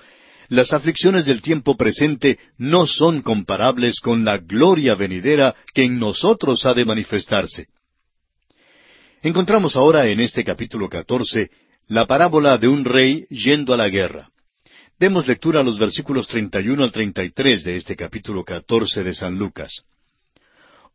[0.49, 6.67] las aflicciones del tiempo presente no son comparables con la gloria venidera que en nosotros
[6.67, 7.69] ha de manifestarse.
[9.23, 11.51] Encontramos ahora en este capítulo catorce
[11.87, 14.29] la parábola de un rey yendo a la guerra.
[14.99, 18.43] Demos lectura a los versículos treinta y uno al treinta y tres de este capítulo
[18.43, 19.83] catorce de San Lucas.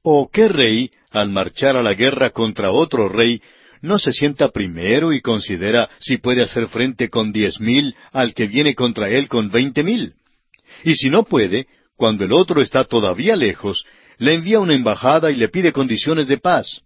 [0.04, 3.42] ¿O qué rey, al marchar a la guerra contra otro rey,
[3.82, 8.48] no se sienta primero y considera si puede hacer frente con diez mil al que
[8.48, 10.14] viene contra él con veinte mil?
[10.84, 13.86] Y si no puede, cuando el otro está todavía lejos,
[14.18, 16.82] le envía una embajada y le pide condiciones de paz.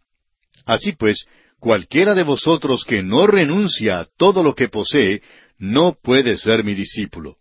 [0.66, 1.26] Así pues,
[1.60, 5.22] cualquiera de vosotros que no renuncia a todo lo que posee,
[5.58, 7.38] no puede ser mi discípulo.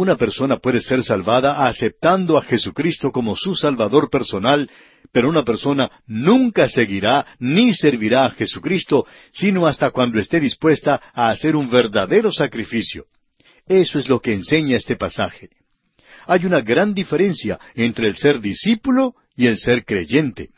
[0.00, 4.66] Una persona puede ser salvada aceptando a Jesucristo como su Salvador personal,
[5.12, 11.28] pero una persona nunca seguirá ni servirá a Jesucristo sino hasta cuando esté dispuesta a
[11.28, 13.04] hacer un verdadero sacrificio.
[13.66, 15.50] Eso es lo que enseña este pasaje.
[16.26, 20.48] Hay una gran diferencia entre el ser discípulo y el ser creyente.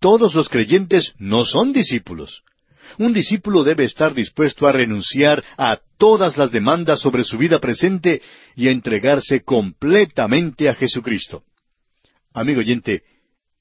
[0.00, 2.42] Todos los creyentes no son discípulos.
[2.98, 8.20] Un discípulo debe estar dispuesto a renunciar a todas las demandas sobre su vida presente
[8.56, 11.44] y a entregarse completamente a Jesucristo.
[12.34, 13.04] Amigo oyente,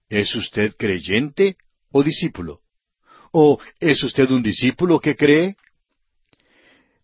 [0.10, 1.56] ¿es usted creyente
[1.92, 2.62] o discípulo?
[3.32, 5.56] ¿O es usted un discípulo que cree?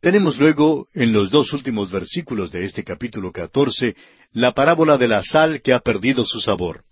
[0.02, 3.96] Tenemos luego, en los dos últimos versículos de este capítulo catorce,
[4.32, 6.87] la parábola de la sal que ha perdido su sabor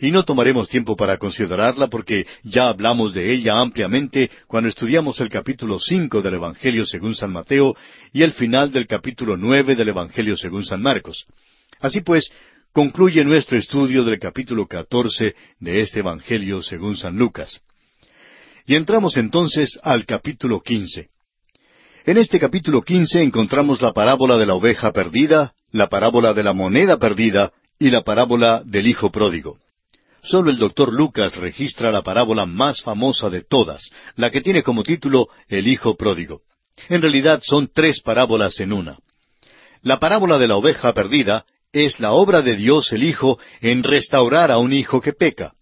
[0.00, 5.28] y no tomaremos tiempo para considerarla porque ya hablamos de ella ampliamente cuando estudiamos el
[5.28, 7.76] capítulo cinco del Evangelio según San Mateo
[8.12, 11.26] y el final del capítulo nueve del Evangelio según San Marcos.
[11.80, 12.30] Así pues,
[12.72, 17.60] concluye nuestro estudio del capítulo catorce de este Evangelio según San Lucas.
[18.66, 21.08] Y entramos entonces al capítulo quince.
[22.06, 26.52] En este capítulo quince encontramos la parábola de la oveja perdida, la parábola de la
[26.52, 29.58] moneda perdida y la parábola del hijo pródigo.
[30.24, 34.82] Solo el doctor Lucas registra la parábola más famosa de todas, la que tiene como
[34.82, 36.40] título El Hijo Pródigo.
[36.88, 38.98] En realidad son tres parábolas en una.
[39.82, 44.50] La parábola de la oveja perdida es la obra de Dios el Hijo en restaurar
[44.50, 45.52] a un hijo que peca.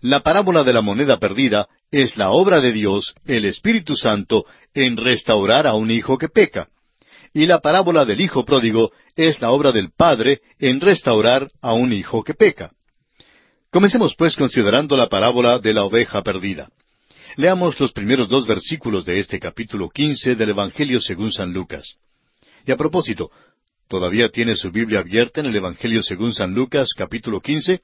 [0.00, 4.96] La parábola de la moneda perdida es la obra de Dios, el Espíritu Santo, en
[4.96, 6.68] restaurar a un hijo que peca.
[7.34, 11.92] Y la parábola del Hijo pródigo es la obra del Padre en restaurar a un
[11.92, 12.72] hijo que peca.
[13.72, 16.68] Comencemos pues considerando la parábola de la oveja perdida.
[17.36, 21.94] Leamos los primeros dos versículos de este capítulo quince del Evangelio según San Lucas.
[22.66, 23.30] Y a propósito,
[23.88, 27.80] ¿todavía tiene su Biblia abierta en el Evangelio según San Lucas capítulo quince?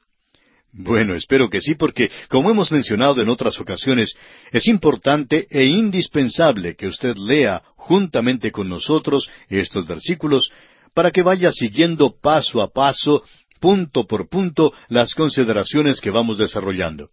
[0.72, 4.14] Bueno, espero que sí, porque, como hemos mencionado en otras ocasiones,
[4.52, 10.50] es importante e indispensable que usted lea juntamente con nosotros estos versículos
[10.92, 13.22] para que vaya siguiendo paso a paso
[13.58, 17.10] punto por punto las consideraciones que vamos desarrollando.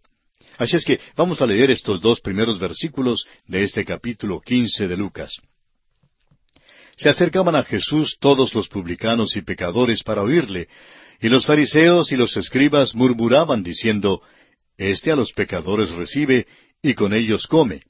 [0.58, 4.96] Así es que vamos a leer estos dos primeros versículos de este capítulo quince de
[4.96, 5.36] Lucas.
[6.96, 10.68] Se acercaban a Jesús todos los publicanos y pecadores para oírle,
[11.20, 14.22] y los fariseos y los escribas murmuraban diciendo,
[14.78, 16.46] Este a los pecadores recibe,
[16.82, 17.82] y con ellos come.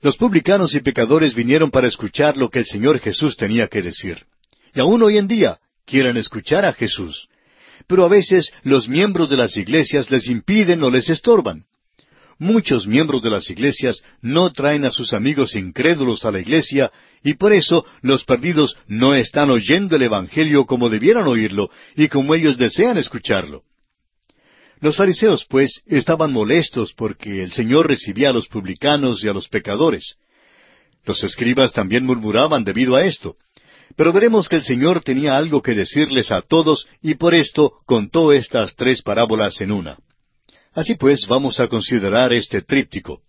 [0.00, 4.26] Los publicanos y pecadores vinieron para escuchar lo que el Señor Jesús tenía que decir.
[4.74, 7.28] Y aún hoy en día, quieren escuchar a Jesús.
[7.86, 11.64] Pero a veces los miembros de las iglesias les impiden o les estorban.
[12.38, 16.92] Muchos miembros de las iglesias no traen a sus amigos incrédulos a la iglesia
[17.24, 22.34] y por eso los perdidos no están oyendo el Evangelio como debieran oírlo y como
[22.34, 23.64] ellos desean escucharlo.
[24.80, 29.48] Los fariseos, pues, estaban molestos porque el Señor recibía a los publicanos y a los
[29.48, 30.14] pecadores.
[31.04, 33.36] Los escribas también murmuraban debido a esto.
[33.96, 38.32] Pero veremos que el Señor tenía algo que decirles a todos y por esto contó
[38.32, 39.98] estas tres parábolas en una.
[40.74, 43.22] Así pues, vamos a considerar este tríptico.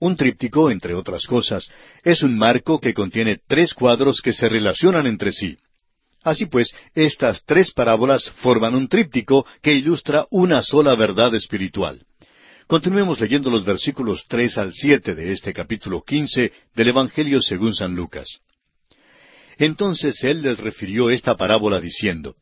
[0.00, 1.68] Un tríptico, entre otras cosas,
[2.02, 5.56] es un marco que contiene tres cuadros que se relacionan entre sí.
[6.22, 12.04] Así pues, estas tres parábolas forman un tríptico que ilustra una sola verdad espiritual.
[12.66, 17.94] Continuemos leyendo los versículos tres al siete de este capítulo quince del Evangelio según San
[17.94, 18.38] Lucas.
[19.58, 22.36] Entonces él les refirió esta parábola diciendo,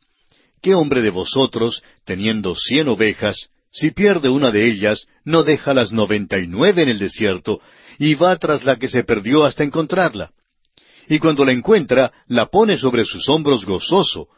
[0.62, 5.92] ¿Qué hombre de vosotros, teniendo cien ovejas, si pierde una de ellas, no deja las
[5.92, 7.60] noventa y nueve en el desierto,
[7.98, 10.32] y va tras la que se perdió hasta encontrarla?
[11.08, 14.28] Y cuando la encuentra, la pone sobre sus hombros gozoso,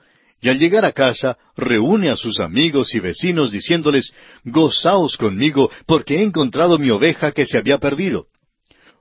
[0.41, 4.12] y al llegar a casa, reúne a sus amigos y vecinos diciéndoles,
[4.45, 8.27] Gozaos conmigo, porque he encontrado mi oveja que se había perdido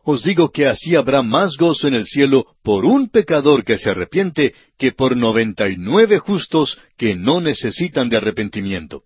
[0.03, 3.89] os digo que así habrá más gozo en el cielo por un pecador que se
[3.89, 9.03] arrepiente que por noventa y nueve justos que no necesitan de arrepentimiento.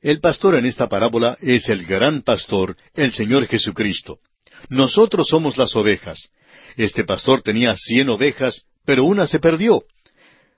[0.00, 4.18] El pastor en esta parábola es el gran pastor, el Señor Jesucristo.
[4.68, 6.28] Nosotros somos las ovejas.
[6.76, 9.84] Este pastor tenía cien ovejas, pero una se perdió.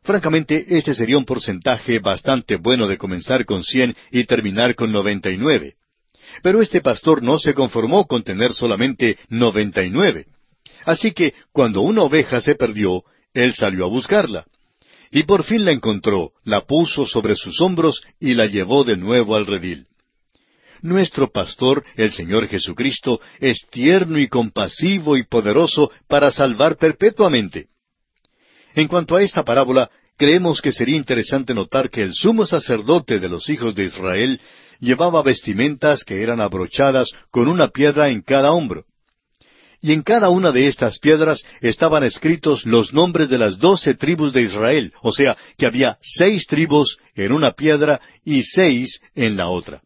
[0.02, 5.30] Francamente, este sería un porcentaje bastante bueno de comenzar con cien y terminar con noventa
[5.30, 5.74] y nueve.
[6.43, 10.26] Pero este pastor no se conformó con tener solamente noventa y nueve.
[10.84, 14.47] Así que cuando una oveja se perdió, él salió a buscarla.
[15.11, 19.37] y por fin la encontró, la puso sobre sus hombros y la llevó de nuevo
[19.37, 19.87] al redil.
[20.82, 27.68] Nuestro pastor, el Señor Jesucristo, es tierno y compasivo y poderoso para salvar perpetuamente.
[28.74, 33.28] En cuanto a esta parábola, creemos que sería interesante notar que el sumo sacerdote de
[33.28, 34.41] los hijos de Israel
[34.81, 38.85] llevaba vestimentas que eran abrochadas con una piedra en cada hombro.
[39.83, 44.33] Y en cada una de estas piedras estaban escritos los nombres de las doce tribus
[44.33, 49.49] de Israel, o sea, que había seis tribus en una piedra y seis en la
[49.49, 49.81] otra.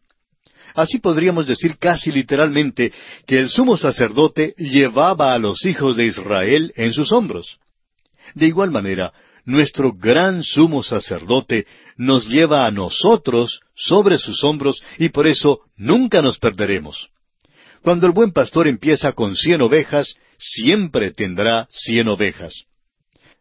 [0.73, 2.93] Así podríamos decir casi literalmente
[3.25, 7.59] que el sumo sacerdote llevaba a los hijos de Israel en sus hombros.
[8.33, 9.11] De igual manera,
[9.45, 11.65] nuestro gran sumo sacerdote
[11.97, 17.09] nos lleva a nosotros sobre sus hombros y por eso nunca nos perderemos.
[17.81, 22.65] Cuando el buen pastor empieza con cien ovejas, siempre tendrá cien ovejas.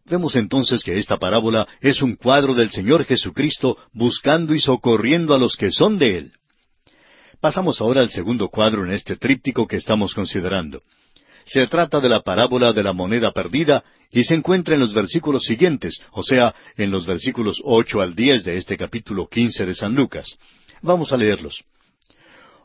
[0.05, 5.39] Vemos entonces que esta parábola es un cuadro del Señor Jesucristo buscando y socorriendo a
[5.39, 6.33] los que son de Él.
[7.41, 10.83] Pasamos ahora al segundo cuadro en este tríptico que estamos considerando.
[11.45, 15.45] Se trata de la parábola de la moneda perdida y se encuentra en los versículos
[15.45, 19.95] siguientes, o sea, en los versículos ocho al diez de este capítulo quince de San
[19.95, 20.37] Lucas.
[20.83, 21.65] Vamos a leerlos.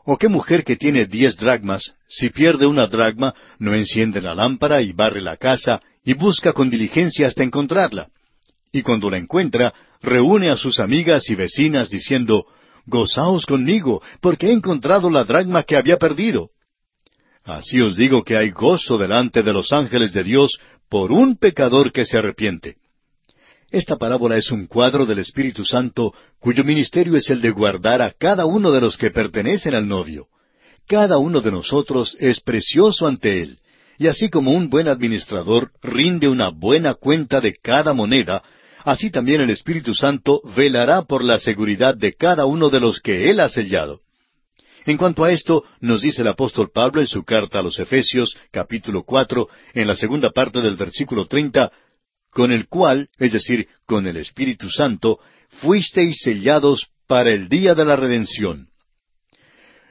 [0.04, 4.80] ¿O qué mujer que tiene diez dragmas, si pierde una dragma, no enciende la lámpara
[4.80, 8.08] y barre la casa y busca con diligencia hasta encontrarla?
[8.70, 12.46] Y cuando la encuentra, reúne a sus amigas y vecinas diciendo,
[12.86, 16.50] Gozaos conmigo, porque he encontrado la dragma que había perdido.
[17.46, 21.92] Así os digo que hay gozo delante de los ángeles de Dios por un pecador
[21.92, 22.74] que se arrepiente.
[23.70, 28.10] Esta parábola es un cuadro del Espíritu Santo cuyo ministerio es el de guardar a
[28.10, 30.26] cada uno de los que pertenecen al novio.
[30.88, 33.60] Cada uno de nosotros es precioso ante Él,
[33.96, 38.42] y así como un buen administrador rinde una buena cuenta de cada moneda,
[38.84, 43.30] así también el Espíritu Santo velará por la seguridad de cada uno de los que
[43.30, 44.00] Él ha sellado.
[44.86, 48.36] En cuanto a esto, nos dice el apóstol Pablo en su carta a los Efesios,
[48.52, 51.72] capítulo cuatro, en la segunda parte del versículo treinta,
[52.30, 55.18] con el cual, es decir, con el Espíritu Santo,
[55.48, 58.68] fuisteis sellados para el día de la redención.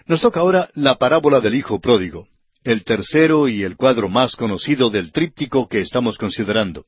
[0.06, 2.30] Nos toca ahora la parábola del Hijo Pródigo,
[2.64, 6.86] el tercero y el cuadro más conocido del tríptico que estamos considerando.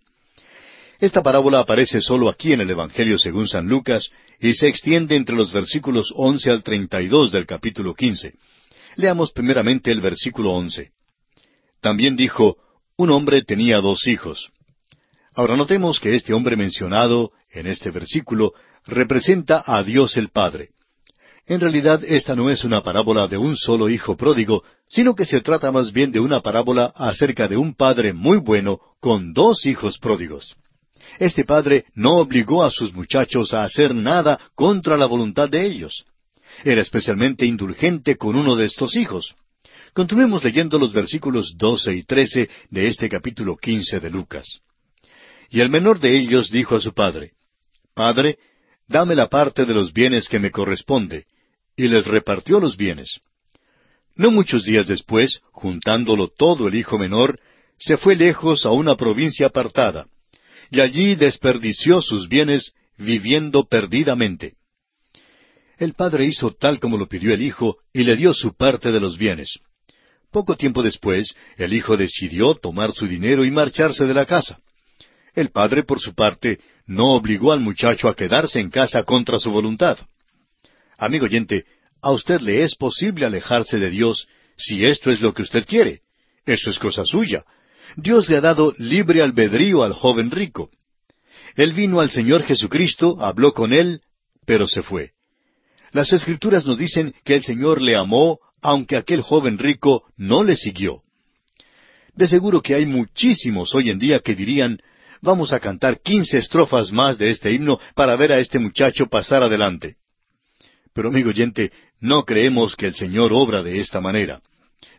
[0.99, 5.35] Esta parábola aparece solo aquí en el Evangelio según San Lucas y se extiende entre
[5.35, 8.33] los versículos once al treinta y dos del capítulo quince.
[8.95, 10.91] Leamos primeramente el versículo once.
[11.81, 12.57] También dijo,
[12.97, 14.51] un hombre tenía dos hijos.
[15.33, 18.53] Ahora notemos que este hombre mencionado en este versículo
[18.85, 20.69] representa a Dios el Padre.
[21.45, 25.39] En realidad esta no es una parábola de un solo hijo pródigo, sino que se
[25.39, 29.97] trata más bien de una parábola acerca de un padre muy bueno con dos hijos
[29.97, 30.55] pródigos.
[31.19, 36.05] Este padre no obligó a sus muchachos a hacer nada contra la voluntad de ellos.
[36.63, 39.35] Era especialmente indulgente con uno de estos hijos.
[39.93, 44.59] Continuemos leyendo los versículos doce y trece de este capítulo quince de Lucas.
[45.49, 47.31] Y el menor de ellos dijo a su padre,
[47.93, 48.37] Padre,
[48.87, 51.25] dame la parte de los bienes que me corresponde,
[51.75, 53.19] y les repartió los bienes.
[54.15, 57.39] No muchos días después, juntándolo todo el hijo menor,
[57.77, 60.07] se fue lejos a una provincia apartada,
[60.71, 64.55] y allí desperdició sus bienes viviendo perdidamente.
[65.77, 68.99] El padre hizo tal como lo pidió el hijo y le dio su parte de
[68.99, 69.59] los bienes.
[70.31, 74.59] Poco tiempo después, el hijo decidió tomar su dinero y marcharse de la casa.
[75.35, 79.51] El padre, por su parte, no obligó al muchacho a quedarse en casa contra su
[79.51, 79.97] voluntad.
[80.97, 81.65] Amigo oyente,
[82.01, 86.01] a usted le es posible alejarse de Dios si esto es lo que usted quiere.
[86.45, 87.43] Eso es cosa suya.
[87.95, 90.69] Dios le ha dado libre albedrío al joven rico.
[91.55, 94.01] Él vino al Señor Jesucristo, habló con él,
[94.45, 95.11] pero se fue.
[95.91, 100.55] Las escrituras nos dicen que el Señor le amó, aunque aquel joven rico no le
[100.55, 101.01] siguió.
[102.13, 104.79] De seguro que hay muchísimos hoy en día que dirían,
[105.21, 109.43] vamos a cantar quince estrofas más de este himno para ver a este muchacho pasar
[109.43, 109.95] adelante.
[110.93, 114.41] Pero amigo oyente, no creemos que el Señor obra de esta manera.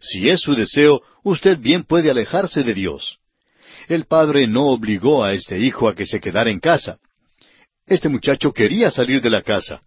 [0.01, 3.19] Si es su deseo, usted bien puede alejarse de Dios.
[3.89, 6.99] El padre no obligó a este hijo a que se quedara en casa.
[7.87, 9.81] Este muchacho quería salir de la casa.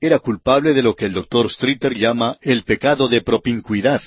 [0.00, 4.02] Era culpable de lo que el doctor Streeter llama el pecado de propincuidad.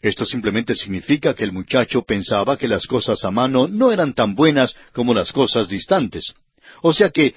[0.00, 4.34] Esto simplemente significa que el muchacho pensaba que las cosas a mano no eran tan
[4.34, 6.34] buenas como las cosas distantes.
[6.82, 7.34] O sea que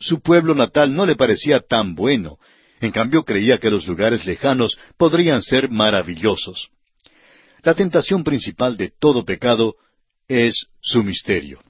[0.00, 2.38] su pueblo natal no le parecía tan bueno,
[2.80, 6.68] en cambio creía que los lugares lejanos podrían ser maravillosos.
[7.62, 9.76] La tentación principal de todo pecado
[10.28, 11.60] es su misterio.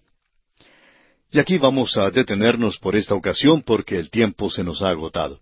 [1.31, 5.41] Y aquí vamos a detenernos por esta ocasión porque el tiempo se nos ha agotado.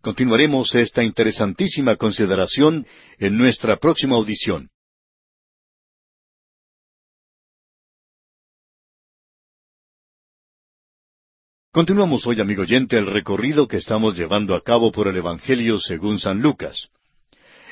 [0.00, 2.86] Continuaremos esta interesantísima consideración
[3.18, 4.68] en nuestra próxima audición.
[11.74, 16.20] Continuamos hoy, amigo oyente, el recorrido que estamos llevando a cabo por el Evangelio según
[16.20, 16.86] San Lucas.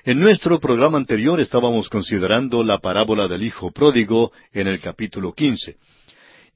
[0.02, 5.76] En nuestro programa anterior estábamos considerando la parábola del Hijo Pródigo en el capítulo quince.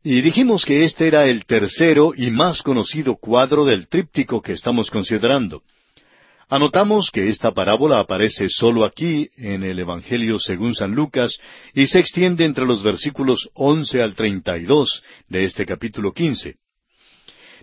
[0.02, 4.90] Y dijimos que este era el tercero y más conocido cuadro del tríptico que estamos
[4.90, 5.62] considerando.
[6.48, 11.38] Anotamos que esta parábola aparece solo aquí en el Evangelio según San Lucas
[11.74, 16.56] y se extiende entre los versículos once al treinta y dos de este capítulo quince.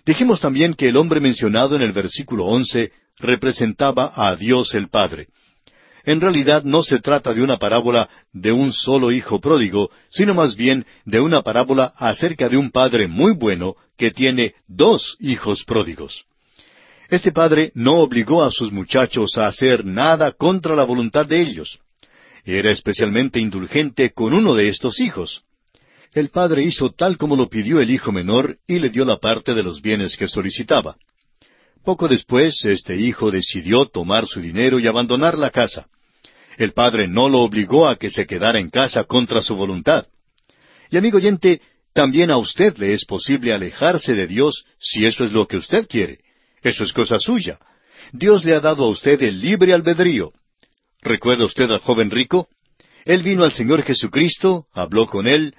[0.04, 5.28] Dijimos también que el hombre mencionado en el versículo once representaba a Dios el Padre.
[6.04, 10.54] En realidad no se trata de una parábola de un solo hijo pródigo, sino más
[10.54, 16.26] bien de una parábola acerca de un padre muy bueno que tiene dos hijos pródigos.
[17.08, 21.78] Este padre no obligó a sus muchachos a hacer nada contra la voluntad de ellos.
[22.44, 25.42] Era especialmente indulgente con uno de estos hijos.
[26.14, 29.52] El padre hizo tal como lo pidió el hijo menor y le dio la parte
[29.52, 30.96] de los bienes que solicitaba.
[31.84, 35.88] Poco después, este hijo decidió tomar su dinero y abandonar la casa.
[36.56, 40.06] El padre no lo obligó a que se quedara en casa contra su voluntad.
[40.88, 41.60] Y amigo oyente,
[41.92, 45.88] también a usted le es posible alejarse de Dios si eso es lo que usted
[45.88, 46.20] quiere.
[46.62, 47.58] Eso es cosa suya.
[48.12, 50.32] Dios le ha dado a usted el libre albedrío.
[51.02, 52.48] ¿Recuerda usted al joven rico?
[53.04, 55.54] Él vino al Señor Jesucristo, habló con él,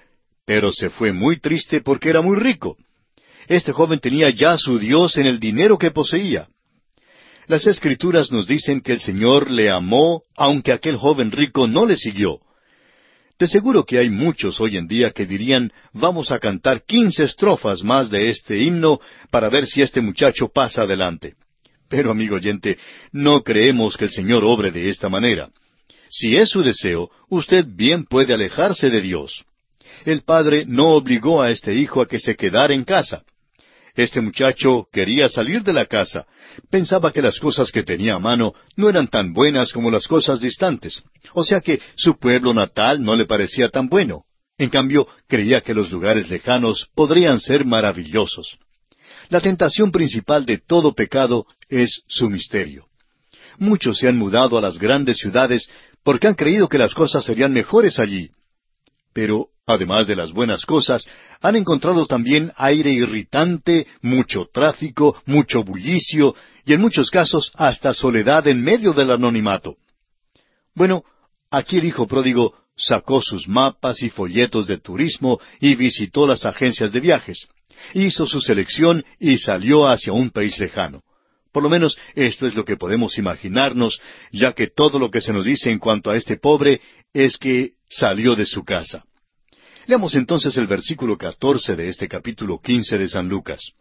[0.46, 2.78] pero se fue muy triste porque era muy rico.
[3.48, 6.48] Este joven tenía ya su Dios en el dinero que poseía.
[7.48, 11.96] Las escrituras nos dicen que el Señor le amó aunque aquel joven rico no le
[11.96, 12.40] siguió.
[13.38, 17.84] De seguro que hay muchos hoy en día que dirían, vamos a cantar quince estrofas
[17.84, 21.36] más de este himno para ver si este muchacho pasa adelante.
[21.90, 22.80] Pero, amigo oyente,
[23.12, 25.50] no creemos que el Señor obre de esta manera.
[26.10, 29.46] Si es su deseo, usted bien puede alejarse de Dios
[30.06, 33.24] el padre no obligó a este hijo a que se quedara en casa.
[33.96, 36.26] Este muchacho quería salir de la casa.
[36.70, 40.42] Pensaba que las cosas que tenía a mano no eran tan buenas como las cosas
[40.42, 41.02] distantes.
[41.34, 44.26] O sea que su pueblo natal no le parecía tan bueno.
[44.58, 48.58] En cambio, creía que los lugares lejanos podrían ser maravillosos.
[49.30, 52.86] La tentación principal de todo pecado es su misterio.
[53.58, 55.70] Muchos se han mudado a las grandes ciudades
[56.04, 58.30] porque han creído que las cosas serían mejores allí.
[59.14, 61.08] Pero además de las buenas cosas,
[61.42, 66.36] han encontrado también aire irritante, mucho tráfico, mucho bullicio
[66.66, 69.76] y en muchos casos hasta soledad en medio del anonimato.
[70.76, 71.04] Bueno,
[71.50, 76.92] aquí el hijo pródigo sacó sus mapas y folletos de turismo y visitó las agencias
[76.92, 77.48] de viajes.
[77.94, 81.02] Hizo su selección y salió hacia un país lejano.
[81.52, 84.00] Por lo menos esto es lo que podemos imaginarnos,
[84.32, 86.82] ya que todo lo que se nos dice en cuanto a este pobre
[87.14, 89.06] es que salió de su casa.
[89.88, 93.72] Leamos entonces el versículo catorce de este capítulo quince de San Lucas.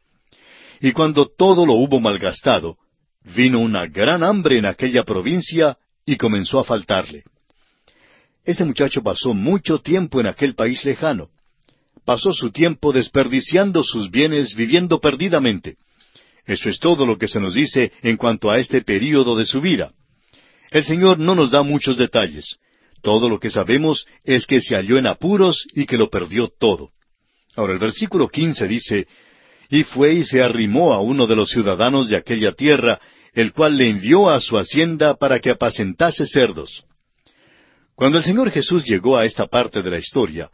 [0.80, 2.76] Y cuando todo lo hubo malgastado,
[3.34, 7.24] vino una gran hambre en aquella provincia y comenzó a faltarle.
[8.44, 11.30] Este muchacho pasó mucho tiempo en aquel país lejano.
[12.04, 15.78] Pasó su tiempo desperdiciando sus bienes, viviendo perdidamente.
[16.44, 19.62] Eso es todo lo que se nos dice en cuanto a este período de su
[19.62, 19.92] vida.
[20.70, 22.58] El Señor no nos da muchos detalles.
[23.04, 26.88] Todo lo que sabemos es que se halló en apuros y que lo perdió todo.
[27.54, 29.06] Ahora el versículo quince dice,
[29.68, 32.98] Y fue y se arrimó a uno de los ciudadanos de aquella tierra,
[33.34, 36.84] el cual le envió a su hacienda para que apacentase cerdos.
[37.94, 40.50] Cuando el Señor Jesús llegó a esta parte de la historia,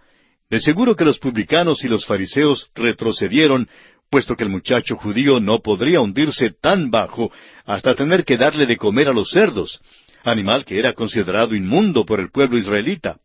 [0.51, 3.69] de seguro que los publicanos y los fariseos retrocedieron,
[4.11, 7.31] puesto que el muchacho judío no podría hundirse tan bajo
[7.65, 9.81] hasta tener que darle de comer a los cerdos,
[10.25, 13.19] animal que era considerado inmundo por el pueblo israelita.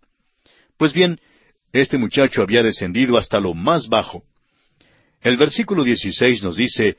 [0.78, 1.20] Pues bien,
[1.74, 4.24] este muchacho había descendido hasta lo más bajo.
[5.22, 6.98] El versículo 16 nos dice,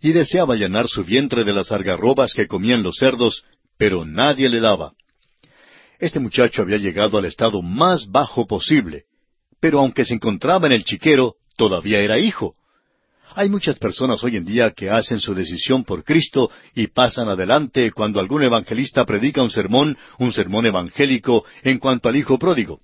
[0.00, 3.44] y deseaba llenar su vientre de las argarrobas que comían los cerdos,
[3.78, 4.92] pero nadie le daba.
[5.98, 9.04] Este muchacho había llegado al estado más bajo posible,
[9.60, 12.56] pero aunque se encontraba en el chiquero, todavía era hijo.
[13.34, 17.90] Hay muchas personas hoy en día que hacen su decisión por Cristo y pasan adelante
[17.92, 22.80] cuando algún evangelista predica un sermón, un sermón evangélico en cuanto al Hijo pródigo.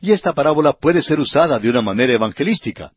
[0.00, 2.92] Y esta parábola puede ser usada de una manera evangelística.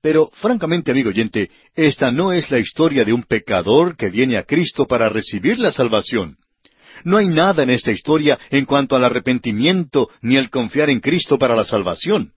[0.00, 4.44] Pero, francamente, amigo oyente, esta no es la historia de un pecador que viene a
[4.44, 6.36] Cristo para recibir la salvación.
[7.04, 11.38] No hay nada en esta historia en cuanto al arrepentimiento ni el confiar en Cristo
[11.38, 12.32] para la salvación.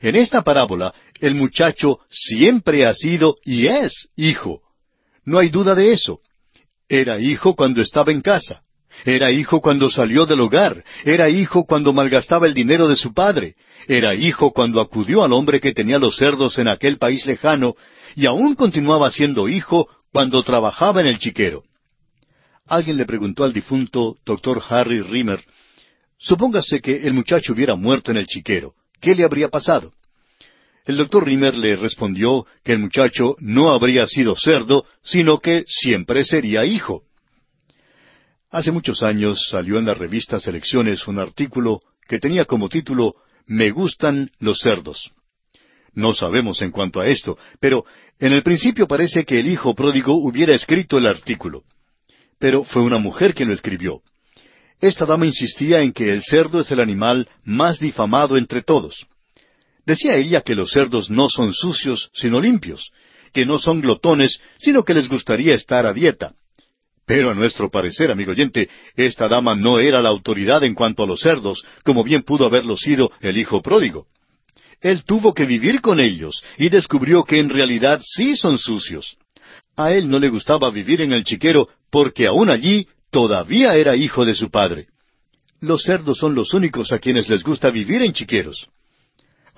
[0.00, 4.62] En esta parábola, el muchacho siempre ha sido y es hijo.
[5.24, 6.20] No hay duda de eso.
[6.88, 8.62] Era hijo cuando estaba en casa.
[9.04, 10.84] Era hijo cuando salió del hogar.
[11.04, 13.54] Era hijo cuando malgastaba el dinero de su padre.
[13.86, 17.76] Era hijo cuando acudió al hombre que tenía los cerdos en aquel país lejano.
[18.16, 21.62] Y aún continuaba siendo hijo cuando trabajaba en el chiquero.
[22.66, 25.42] Alguien le preguntó al difunto doctor Harry Rimmer,
[26.18, 29.92] supóngase que el muchacho hubiera muerto en el chiquero, ¿qué le habría pasado?
[30.88, 36.24] El doctor Rimmer le respondió que el muchacho no habría sido cerdo, sino que siempre
[36.24, 37.02] sería hijo.
[38.50, 43.70] Hace muchos años salió en la revista Selecciones un artículo que tenía como título Me
[43.70, 45.10] gustan los cerdos.
[45.92, 47.84] No sabemos en cuanto a esto, pero
[48.18, 51.64] en el principio parece que el hijo pródigo hubiera escrito el artículo.
[52.38, 54.00] Pero fue una mujer quien lo escribió.
[54.80, 59.06] Esta dama insistía en que el cerdo es el animal más difamado entre todos.
[59.88, 62.92] Decía ella que los cerdos no son sucios, sino limpios,
[63.32, 66.34] que no son glotones, sino que les gustaría estar a dieta.
[67.06, 71.06] Pero a nuestro parecer, amigo oyente, esta dama no era la autoridad en cuanto a
[71.06, 74.08] los cerdos, como bien pudo haberlo sido el hijo pródigo.
[74.82, 79.16] Él tuvo que vivir con ellos y descubrió que en realidad sí son sucios.
[79.74, 84.26] A él no le gustaba vivir en el chiquero porque aún allí todavía era hijo
[84.26, 84.88] de su padre.
[85.62, 88.68] Los cerdos son los únicos a quienes les gusta vivir en chiqueros.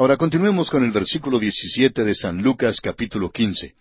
[0.00, 3.74] Ahora continuemos con el versículo 17 de San Lucas capítulo 15.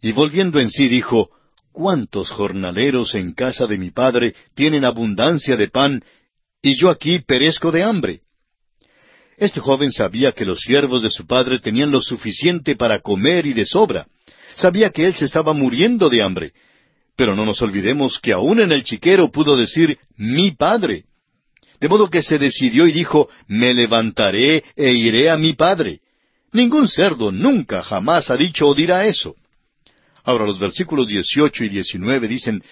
[0.00, 1.30] Y volviendo en sí dijo,
[1.70, 6.02] ¿Cuántos jornaleros en casa de mi padre tienen abundancia de pan,
[6.60, 8.22] y yo aquí perezco de hambre?
[9.36, 13.52] Este joven sabía que los siervos de su padre tenían lo suficiente para comer y
[13.52, 14.08] de sobra.
[14.54, 16.52] Sabía que él se estaba muriendo de hambre.
[17.14, 21.04] Pero no nos olvidemos que aún en el chiquero pudo decir mi padre.
[21.82, 25.98] De modo que se decidió y dijo, me levantaré e iré a mi padre.
[26.52, 29.34] Ningún cerdo nunca jamás ha dicho o dirá eso.
[30.22, 32.62] Ahora los versículos 18 y 19 dicen,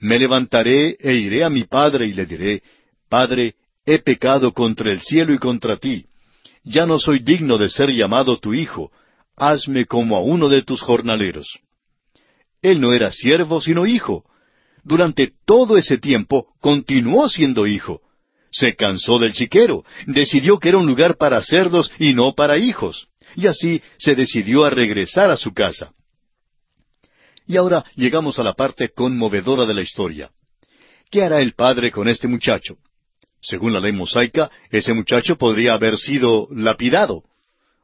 [0.00, 2.62] me levantaré e iré a mi padre y le diré,
[3.08, 3.54] Padre,
[3.86, 6.06] he pecado contra el cielo y contra ti.
[6.64, 8.90] Ya no soy digno de ser llamado tu hijo.
[9.36, 11.60] Hazme como a uno de tus jornaleros.
[12.60, 14.24] Él no era siervo, sino hijo.
[14.82, 18.02] Durante todo ese tiempo continuó siendo hijo.
[18.50, 23.08] Se cansó del chiquero, decidió que era un lugar para cerdos y no para hijos,
[23.36, 25.92] y así se decidió a regresar a su casa.
[27.46, 30.30] Y ahora llegamos a la parte conmovedora de la historia.
[31.10, 32.76] ¿Qué hará el padre con este muchacho?
[33.40, 37.22] Según la ley mosaica, ese muchacho podría haber sido lapidado.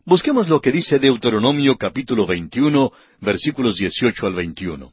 [0.04, 4.92] Busquemos lo que dice Deuteronomio capítulo 21, versículos 18 al 21.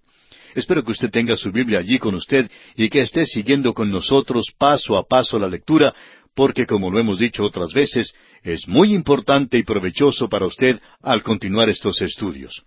[0.56, 4.48] Espero que usted tenga su Biblia allí con usted y que esté siguiendo con nosotros
[4.58, 5.94] paso a paso la lectura,
[6.36, 11.24] porque como lo hemos dicho otras veces, es muy importante y provechoso para usted al
[11.24, 12.64] continuar estos estudios.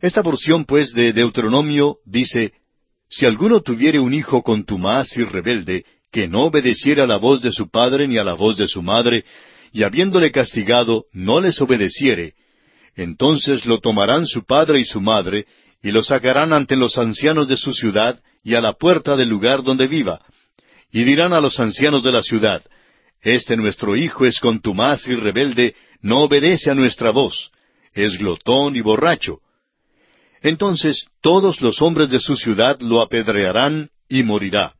[0.00, 2.52] Esta porción, pues, de Deuteronomio dice,
[3.08, 7.52] Si alguno tuviere un hijo contumaz y rebelde, que no obedeciera a la voz de
[7.52, 9.24] su padre ni a la voz de su madre,
[9.72, 12.34] y habiéndole castigado no les obedeciere,
[12.96, 15.46] entonces lo tomarán su padre y su madre,
[15.82, 19.62] y lo sacarán ante los ancianos de su ciudad y a la puerta del lugar
[19.62, 20.20] donde viva,
[20.92, 22.62] y dirán a los ancianos de la ciudad,
[23.22, 27.50] Este nuestro hijo es contumaz y rebelde, no obedece a nuestra voz,
[27.92, 29.40] es glotón y borracho.
[30.42, 34.74] Entonces todos los hombres de su ciudad lo apedrearán y morirá.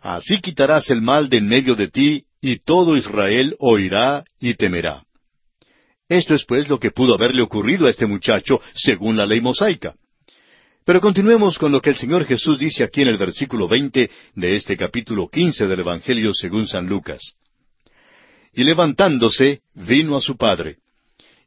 [0.00, 5.02] Así quitarás el mal de en medio de ti, y todo Israel oirá y temerá.
[6.08, 9.96] Esto es pues lo que pudo haberle ocurrido a este muchacho según la ley mosaica.
[10.86, 14.54] Pero continuemos con lo que el Señor Jesús dice aquí en el versículo veinte de
[14.54, 17.32] este capítulo quince del Evangelio según San Lucas.
[18.54, 20.76] Y levantándose, vino a su padre.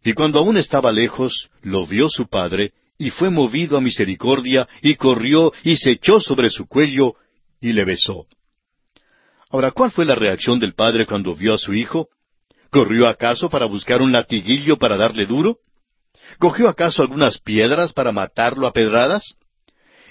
[0.03, 4.95] Y cuando aún estaba lejos, lo vio su padre, y fue movido a misericordia, y
[4.95, 7.13] corrió, y se echó sobre su cuello,
[7.61, 8.27] y le besó.
[9.51, 12.09] Ahora, ¿cuál fue la reacción del padre cuando vio a su hijo?
[12.71, 15.59] ¿Corrió acaso para buscar un latiguillo para darle duro?
[16.37, 19.35] ¿Cogió acaso algunas piedras para matarlo a pedradas?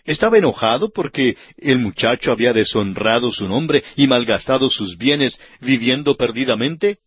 [0.04, 6.98] ¿Estaba enojado porque el muchacho había deshonrado su nombre y malgastado sus bienes viviendo perdidamente?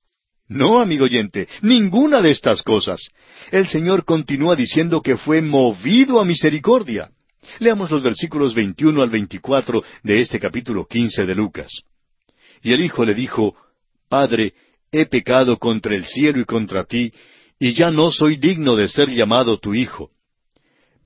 [0.48, 3.10] No, amigo oyente, ninguna de estas cosas.
[3.52, 7.10] El Señor continúa diciendo que fue movido a misericordia.
[7.60, 11.84] Leamos los versículos 21 al 24 de este capítulo 15 de Lucas.
[12.62, 13.56] Y el hijo le dijo,
[14.10, 14.54] Padre,
[14.92, 17.12] he pecado contra el cielo y contra ti,
[17.62, 20.10] y ya no soy digno de ser llamado tu hijo.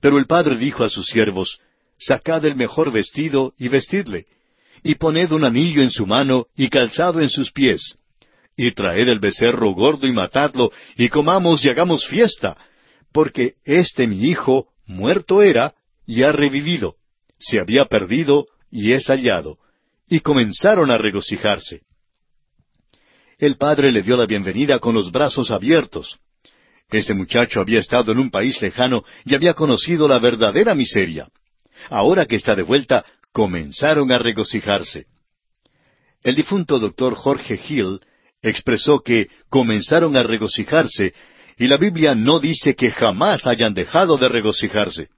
[0.00, 1.58] Pero el padre dijo a sus siervos,
[1.98, 4.24] Sacad el mejor vestido y vestidle,
[4.82, 7.98] y poned un anillo en su mano y calzado en sus pies,
[8.56, 12.56] y traed el becerro gordo y matadlo, y comamos y hagamos fiesta,
[13.12, 15.74] porque este mi hijo muerto era
[16.06, 16.96] y ha revivido,
[17.38, 19.58] se había perdido y es hallado.
[20.08, 21.82] Y comenzaron a regocijarse.
[23.38, 26.18] El padre le dio la bienvenida con los brazos abiertos.
[26.90, 31.28] Este muchacho había estado en un país lejano y había conocido la verdadera miseria.
[31.90, 35.06] Ahora que está de vuelta, comenzaron a regocijarse.
[36.22, 38.00] El difunto doctor Jorge Hill
[38.40, 41.12] expresó que comenzaron a regocijarse
[41.58, 45.08] y la Biblia no dice que jamás hayan dejado de regocijarse.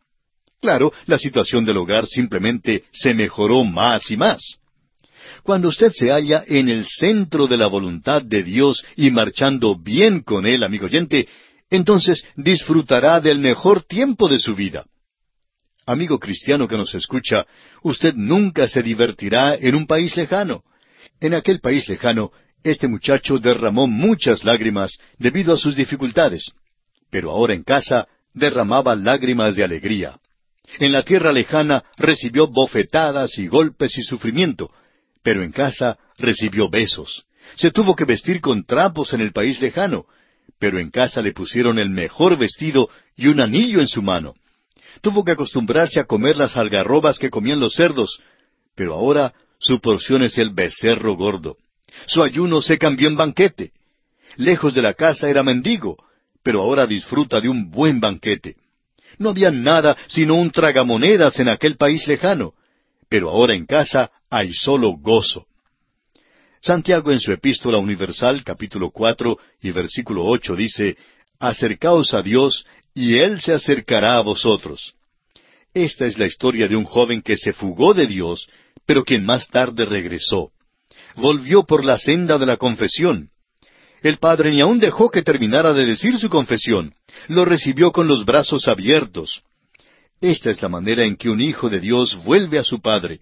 [0.60, 4.58] Claro, la situación del hogar simplemente se mejoró más y más.
[5.42, 10.20] Cuando usted se halla en el centro de la voluntad de Dios y marchando bien
[10.20, 11.28] con Él, amigo oyente,
[11.70, 14.86] entonces disfrutará del mejor tiempo de su vida.
[15.86, 17.46] Amigo cristiano que nos escucha,
[17.82, 20.62] usted nunca se divertirá en un país lejano.
[21.20, 22.30] En aquel país lejano,
[22.62, 26.52] este muchacho derramó muchas lágrimas debido a sus dificultades,
[27.10, 30.18] pero ahora en casa derramaba lágrimas de alegría.
[30.78, 34.70] En la tierra lejana recibió bofetadas y golpes y sufrimiento,
[35.22, 37.24] pero en casa recibió besos.
[37.54, 40.04] Se tuvo que vestir con trapos en el país lejano,
[40.58, 44.34] pero en casa le pusieron el mejor vestido y un anillo en su mano.
[45.00, 48.20] Tuvo que acostumbrarse a comer las algarrobas que comían los cerdos,
[48.74, 51.56] pero ahora su porción es el becerro gordo.
[52.06, 53.72] Su ayuno se cambió en banquete.
[54.36, 55.96] Lejos de la casa era mendigo,
[56.42, 58.56] pero ahora disfruta de un buen banquete.
[59.18, 62.54] No había nada sino un tragamonedas en aquel país lejano,
[63.08, 65.46] pero ahora en casa hay solo gozo.
[66.60, 70.96] Santiago en su epístola universal capítulo cuatro y versículo ocho dice,
[71.38, 74.94] Acercaos a Dios y Él se acercará a vosotros.
[75.72, 78.48] Esta es la historia de un joven que se fugó de Dios,
[78.86, 80.50] pero quien más tarde regresó.
[81.14, 83.30] Volvió por la senda de la confesión.
[84.02, 86.94] El padre ni aun dejó que terminara de decir su confesión.
[87.28, 89.42] Lo recibió con los brazos abiertos.
[90.20, 93.20] Esta es la manera en que un hijo de Dios vuelve a su padre.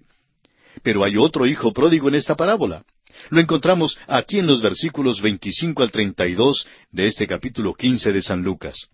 [0.82, 2.84] Pero hay otro hijo pródigo en esta parábola.
[3.30, 8.42] Lo encontramos aquí en los versículos 25 al 32 de este capítulo 15 de San
[8.42, 8.88] Lucas.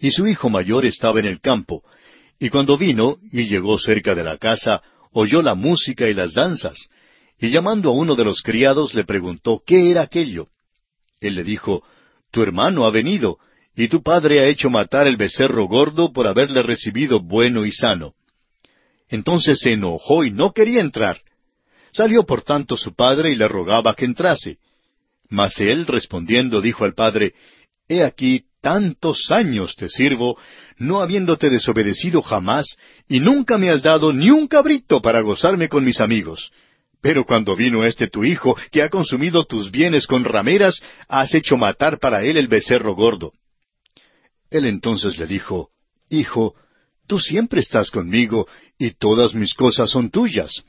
[0.00, 1.82] Y su hijo mayor estaba en el campo,
[2.38, 4.82] y cuando vino y llegó cerca de la casa,
[5.12, 6.88] oyó la música y las danzas,
[7.38, 10.48] y llamando a uno de los criados le preguntó qué era aquello.
[11.20, 11.82] Él le dijo,
[12.30, 13.38] Tu hermano ha venido,
[13.76, 18.14] y tu padre ha hecho matar el becerro gordo por haberle recibido bueno y sano.
[19.08, 21.20] Entonces se enojó y no quería entrar.
[21.98, 24.58] Salió por tanto su padre y le rogaba que entrase.
[25.30, 27.34] Mas él respondiendo dijo al padre,
[27.88, 30.38] He aquí tantos años te sirvo,
[30.76, 32.76] no habiéndote desobedecido jamás,
[33.08, 36.52] y nunca me has dado ni un cabrito para gozarme con mis amigos.
[37.00, 41.56] Pero cuando vino este tu hijo, que ha consumido tus bienes con rameras, has hecho
[41.56, 43.32] matar para él el becerro gordo.
[44.50, 45.70] Él entonces le dijo,
[46.10, 46.54] Hijo,
[47.08, 48.46] tú siempre estás conmigo,
[48.78, 50.62] y todas mis cosas son tuyas.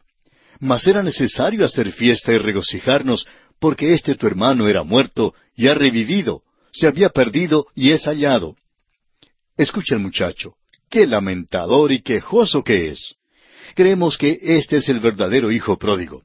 [0.60, 3.26] Mas era necesario hacer fiesta y regocijarnos,
[3.60, 8.56] porque este tu hermano era muerto y ha revivido, se había perdido y es hallado.
[9.58, 10.56] Escucha el muchacho,
[10.90, 13.16] qué lamentador y quejoso que es.
[13.76, 16.24] Creemos que este es el verdadero hijo pródigo.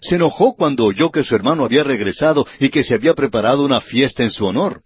[0.00, 3.80] Se enojó cuando oyó que su hermano había regresado y que se había preparado una
[3.80, 4.82] fiesta en su honor.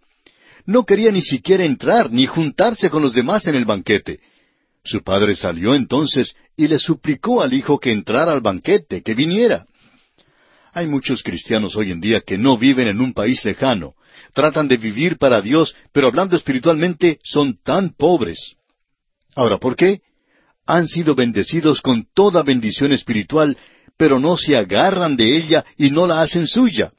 [0.67, 4.21] No quería ni siquiera entrar ni juntarse con los demás en el banquete.
[4.85, 9.67] Su padre salió entonces y le suplicó al hijo que entrara al banquete, que viniera.
[10.73, 13.95] Hay muchos cristianos hoy en día que no viven en un país lejano,
[14.35, 18.57] tratan de vivir para Dios, pero hablando espiritualmente son tan pobres.
[19.35, 20.03] Ahora, ¿por qué?
[20.67, 23.57] Han sido bendecidos con toda bendición espiritual,
[23.97, 26.93] pero no se agarran de ella y no la hacen suya.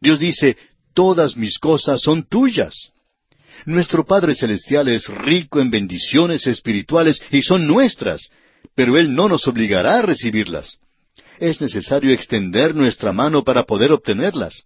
[0.00, 0.56] Dios dice,
[0.94, 2.92] todas mis cosas son tuyas.
[3.66, 8.30] Nuestro Padre Celestial es rico en bendiciones espirituales y son nuestras,
[8.74, 10.78] pero Él no nos obligará a recibirlas.
[11.38, 14.64] Es necesario extender nuestra mano para poder obtenerlas.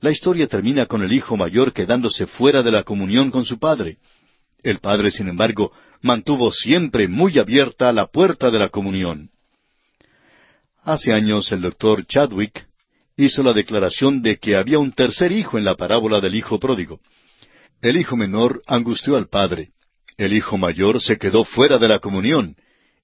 [0.00, 3.98] La historia termina con el hijo mayor quedándose fuera de la comunión con su padre.
[4.62, 9.30] El padre, sin embargo, mantuvo siempre muy abierta la puerta de la comunión.
[10.82, 12.66] Hace años el doctor Chadwick
[13.16, 17.00] hizo la declaración de que había un tercer hijo en la parábola del hijo pródigo.
[17.82, 19.70] El hijo menor angustió al padre.
[20.16, 22.56] El hijo mayor se quedó fuera de la comunión.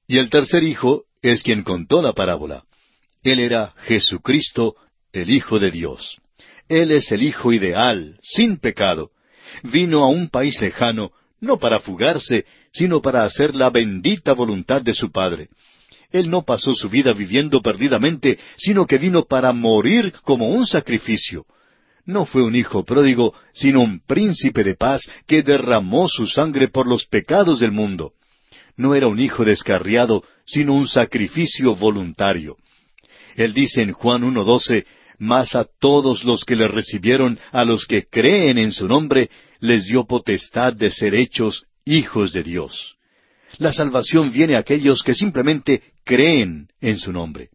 [0.07, 2.65] Y el tercer hijo es quien contó la parábola.
[3.23, 4.75] Él era Jesucristo,
[5.13, 6.19] el Hijo de Dios.
[6.69, 9.11] Él es el Hijo ideal, sin pecado.
[9.63, 14.95] Vino a un país lejano, no para fugarse, sino para hacer la bendita voluntad de
[14.95, 15.49] su Padre.
[16.11, 21.47] Él no pasó su vida viviendo perdidamente, sino que vino para morir como un sacrificio.
[22.05, 26.87] No fue un hijo pródigo, sino un príncipe de paz que derramó su sangre por
[26.87, 28.13] los pecados del mundo.
[28.77, 32.57] No era un hijo descarriado, sino un sacrificio voluntario.
[33.37, 34.85] Él dice en Juan 1.12,
[35.19, 39.31] Mas a todos los que le recibieron, a los que creen en su nombre,
[39.61, 42.97] les dio potestad de ser hechos hijos de Dios.
[43.59, 47.51] La salvación viene a aquellos que simplemente creen en su nombre.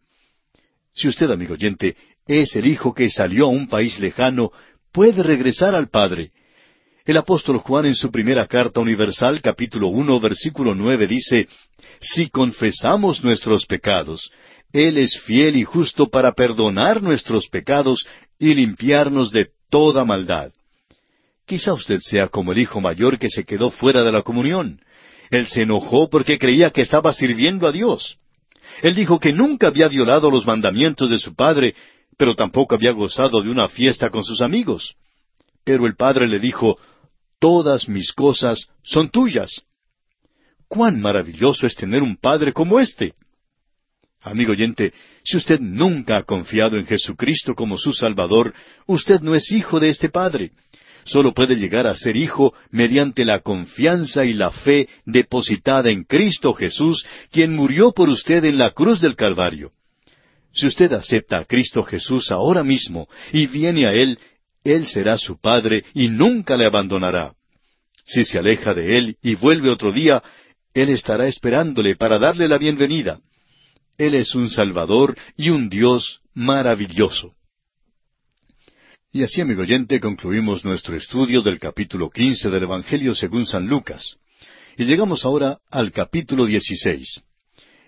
[0.94, 1.96] Si usted, amigo oyente,
[2.28, 4.52] es el hijo que salió a un país lejano,
[4.92, 6.32] puede regresar al Padre.
[7.06, 11.48] El apóstol Juan en su primera carta universal, capítulo uno, versículo nueve, dice,
[12.02, 14.30] Si confesamos nuestros pecados,
[14.74, 18.06] Él es fiel y justo para perdonar nuestros pecados
[18.38, 20.52] y limpiarnos de toda maldad.
[21.46, 24.82] Quizá usted sea como el hijo mayor que se quedó fuera de la comunión.
[25.30, 28.18] Él se enojó porque creía que estaba sirviendo a Dios.
[28.82, 31.74] Él dijo que nunca había violado los mandamientos de su padre,
[32.18, 34.96] pero tampoco había gozado de una fiesta con sus amigos.
[35.64, 36.78] Pero el padre le dijo,
[37.40, 39.62] Todas mis cosas son tuyas.
[40.68, 43.14] Cuán maravilloso es tener un padre como este.
[44.22, 44.92] Amigo oyente,
[45.24, 48.54] si usted nunca ha confiado en Jesucristo como su Salvador,
[48.88, 50.52] usted no es hijo de este Padre
[51.08, 56.54] solo puede llegar a ser hijo mediante la confianza y la fe depositada en Cristo
[56.54, 59.72] Jesús, quien murió por usted en la cruz del Calvario.
[60.58, 64.18] Si usted acepta a Cristo Jesús ahora mismo y viene a Él,
[64.64, 67.36] Él será su Padre y nunca le abandonará.
[68.04, 70.24] Si se aleja de Él y vuelve otro día,
[70.74, 73.20] Él estará esperándole para darle la bienvenida.
[74.00, 77.36] Él es un Salvador y un Dios maravilloso.
[79.14, 84.16] Y así, amigo oyente, concluimos nuestro estudio del capítulo quince del Evangelio según San Lucas.
[84.76, 87.22] Y llegamos ahora al capítulo dieciséis.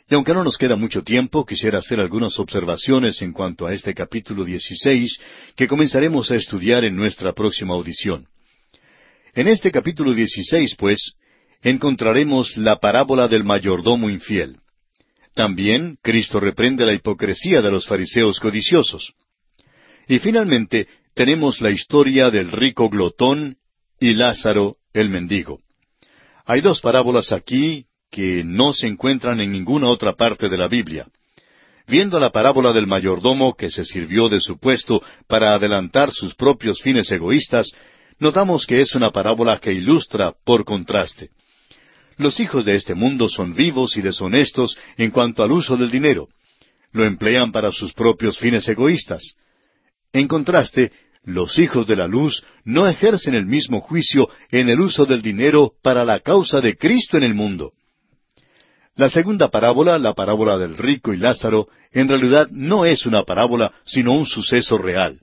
[0.09, 3.93] Y aunque no nos queda mucho tiempo, quisiera hacer algunas observaciones en cuanto a este
[3.93, 5.19] capítulo dieciséis
[5.55, 8.27] que comenzaremos a estudiar en nuestra próxima audición.
[9.35, 11.13] En este capítulo dieciséis, pues,
[11.61, 14.57] encontraremos la parábola del mayordomo infiel.
[15.35, 19.13] También Cristo reprende la hipocresía de los fariseos codiciosos.
[20.07, 23.57] Y finalmente tenemos la historia del rico glotón
[23.99, 25.59] y Lázaro el mendigo.
[26.45, 31.07] Hay dos parábolas aquí que no se encuentran en ninguna otra parte de la Biblia.
[31.87, 36.81] Viendo la parábola del mayordomo que se sirvió de su puesto para adelantar sus propios
[36.81, 37.71] fines egoístas,
[38.19, 41.29] notamos que es una parábola que ilustra por contraste.
[42.17, 46.27] Los hijos de este mundo son vivos y deshonestos en cuanto al uso del dinero.
[46.91, 49.35] Lo emplean para sus propios fines egoístas.
[50.11, 50.91] En contraste,
[51.23, 55.73] los hijos de la luz no ejercen el mismo juicio en el uso del dinero
[55.81, 57.73] para la causa de Cristo en el mundo.
[58.99, 63.71] La segunda parábola, la parábola del rico y Lázaro, en realidad no es una parábola,
[63.85, 65.21] sino un suceso real.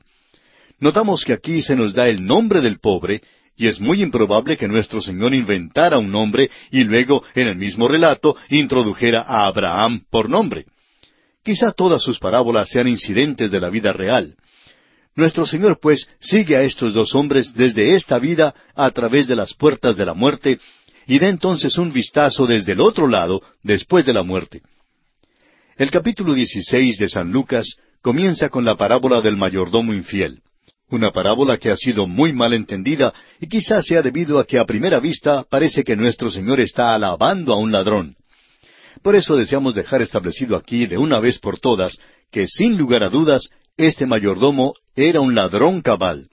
[0.80, 3.20] Notamos que aquí se nos da el nombre del pobre,
[3.54, 7.86] y es muy improbable que nuestro Señor inventara un nombre y luego, en el mismo
[7.86, 10.64] relato, introdujera a Abraham por nombre.
[11.44, 14.36] Quizá todas sus parábolas sean incidentes de la vida real.
[15.16, 19.52] Nuestro Señor, pues, sigue a estos dos hombres desde esta vida a través de las
[19.52, 20.60] puertas de la muerte
[21.06, 24.62] y da entonces un vistazo desde el otro lado después de la muerte.
[25.76, 30.40] El capítulo 16 de San Lucas comienza con la parábola del mayordomo infiel,
[30.90, 34.64] una parábola que ha sido muy mal entendida y quizás sea debido a que a
[34.64, 38.16] primera vista parece que nuestro Señor está alabando a un ladrón.
[39.02, 41.98] Por eso deseamos dejar establecido aquí de una vez por todas
[42.30, 46.30] que sin lugar a dudas este mayordomo era un ladrón cabal.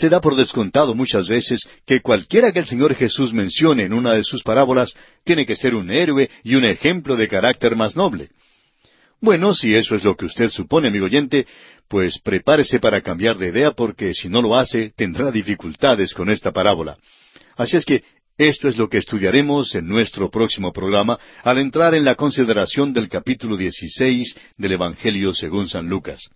[0.00, 4.14] Se da por descontado muchas veces que cualquiera que el Señor Jesús mencione en una
[4.14, 4.94] de sus parábolas
[5.24, 8.30] tiene que ser un héroe y un ejemplo de carácter más noble.
[9.20, 11.46] Bueno, si eso es lo que usted supone, amigo oyente,
[11.86, 16.50] pues prepárese para cambiar de idea porque si no lo hace tendrá dificultades con esta
[16.50, 16.96] parábola.
[17.58, 18.02] Así es que
[18.38, 23.10] esto es lo que estudiaremos en nuestro próximo programa al entrar en la consideración del
[23.10, 26.30] capítulo 16 del Evangelio según San Lucas.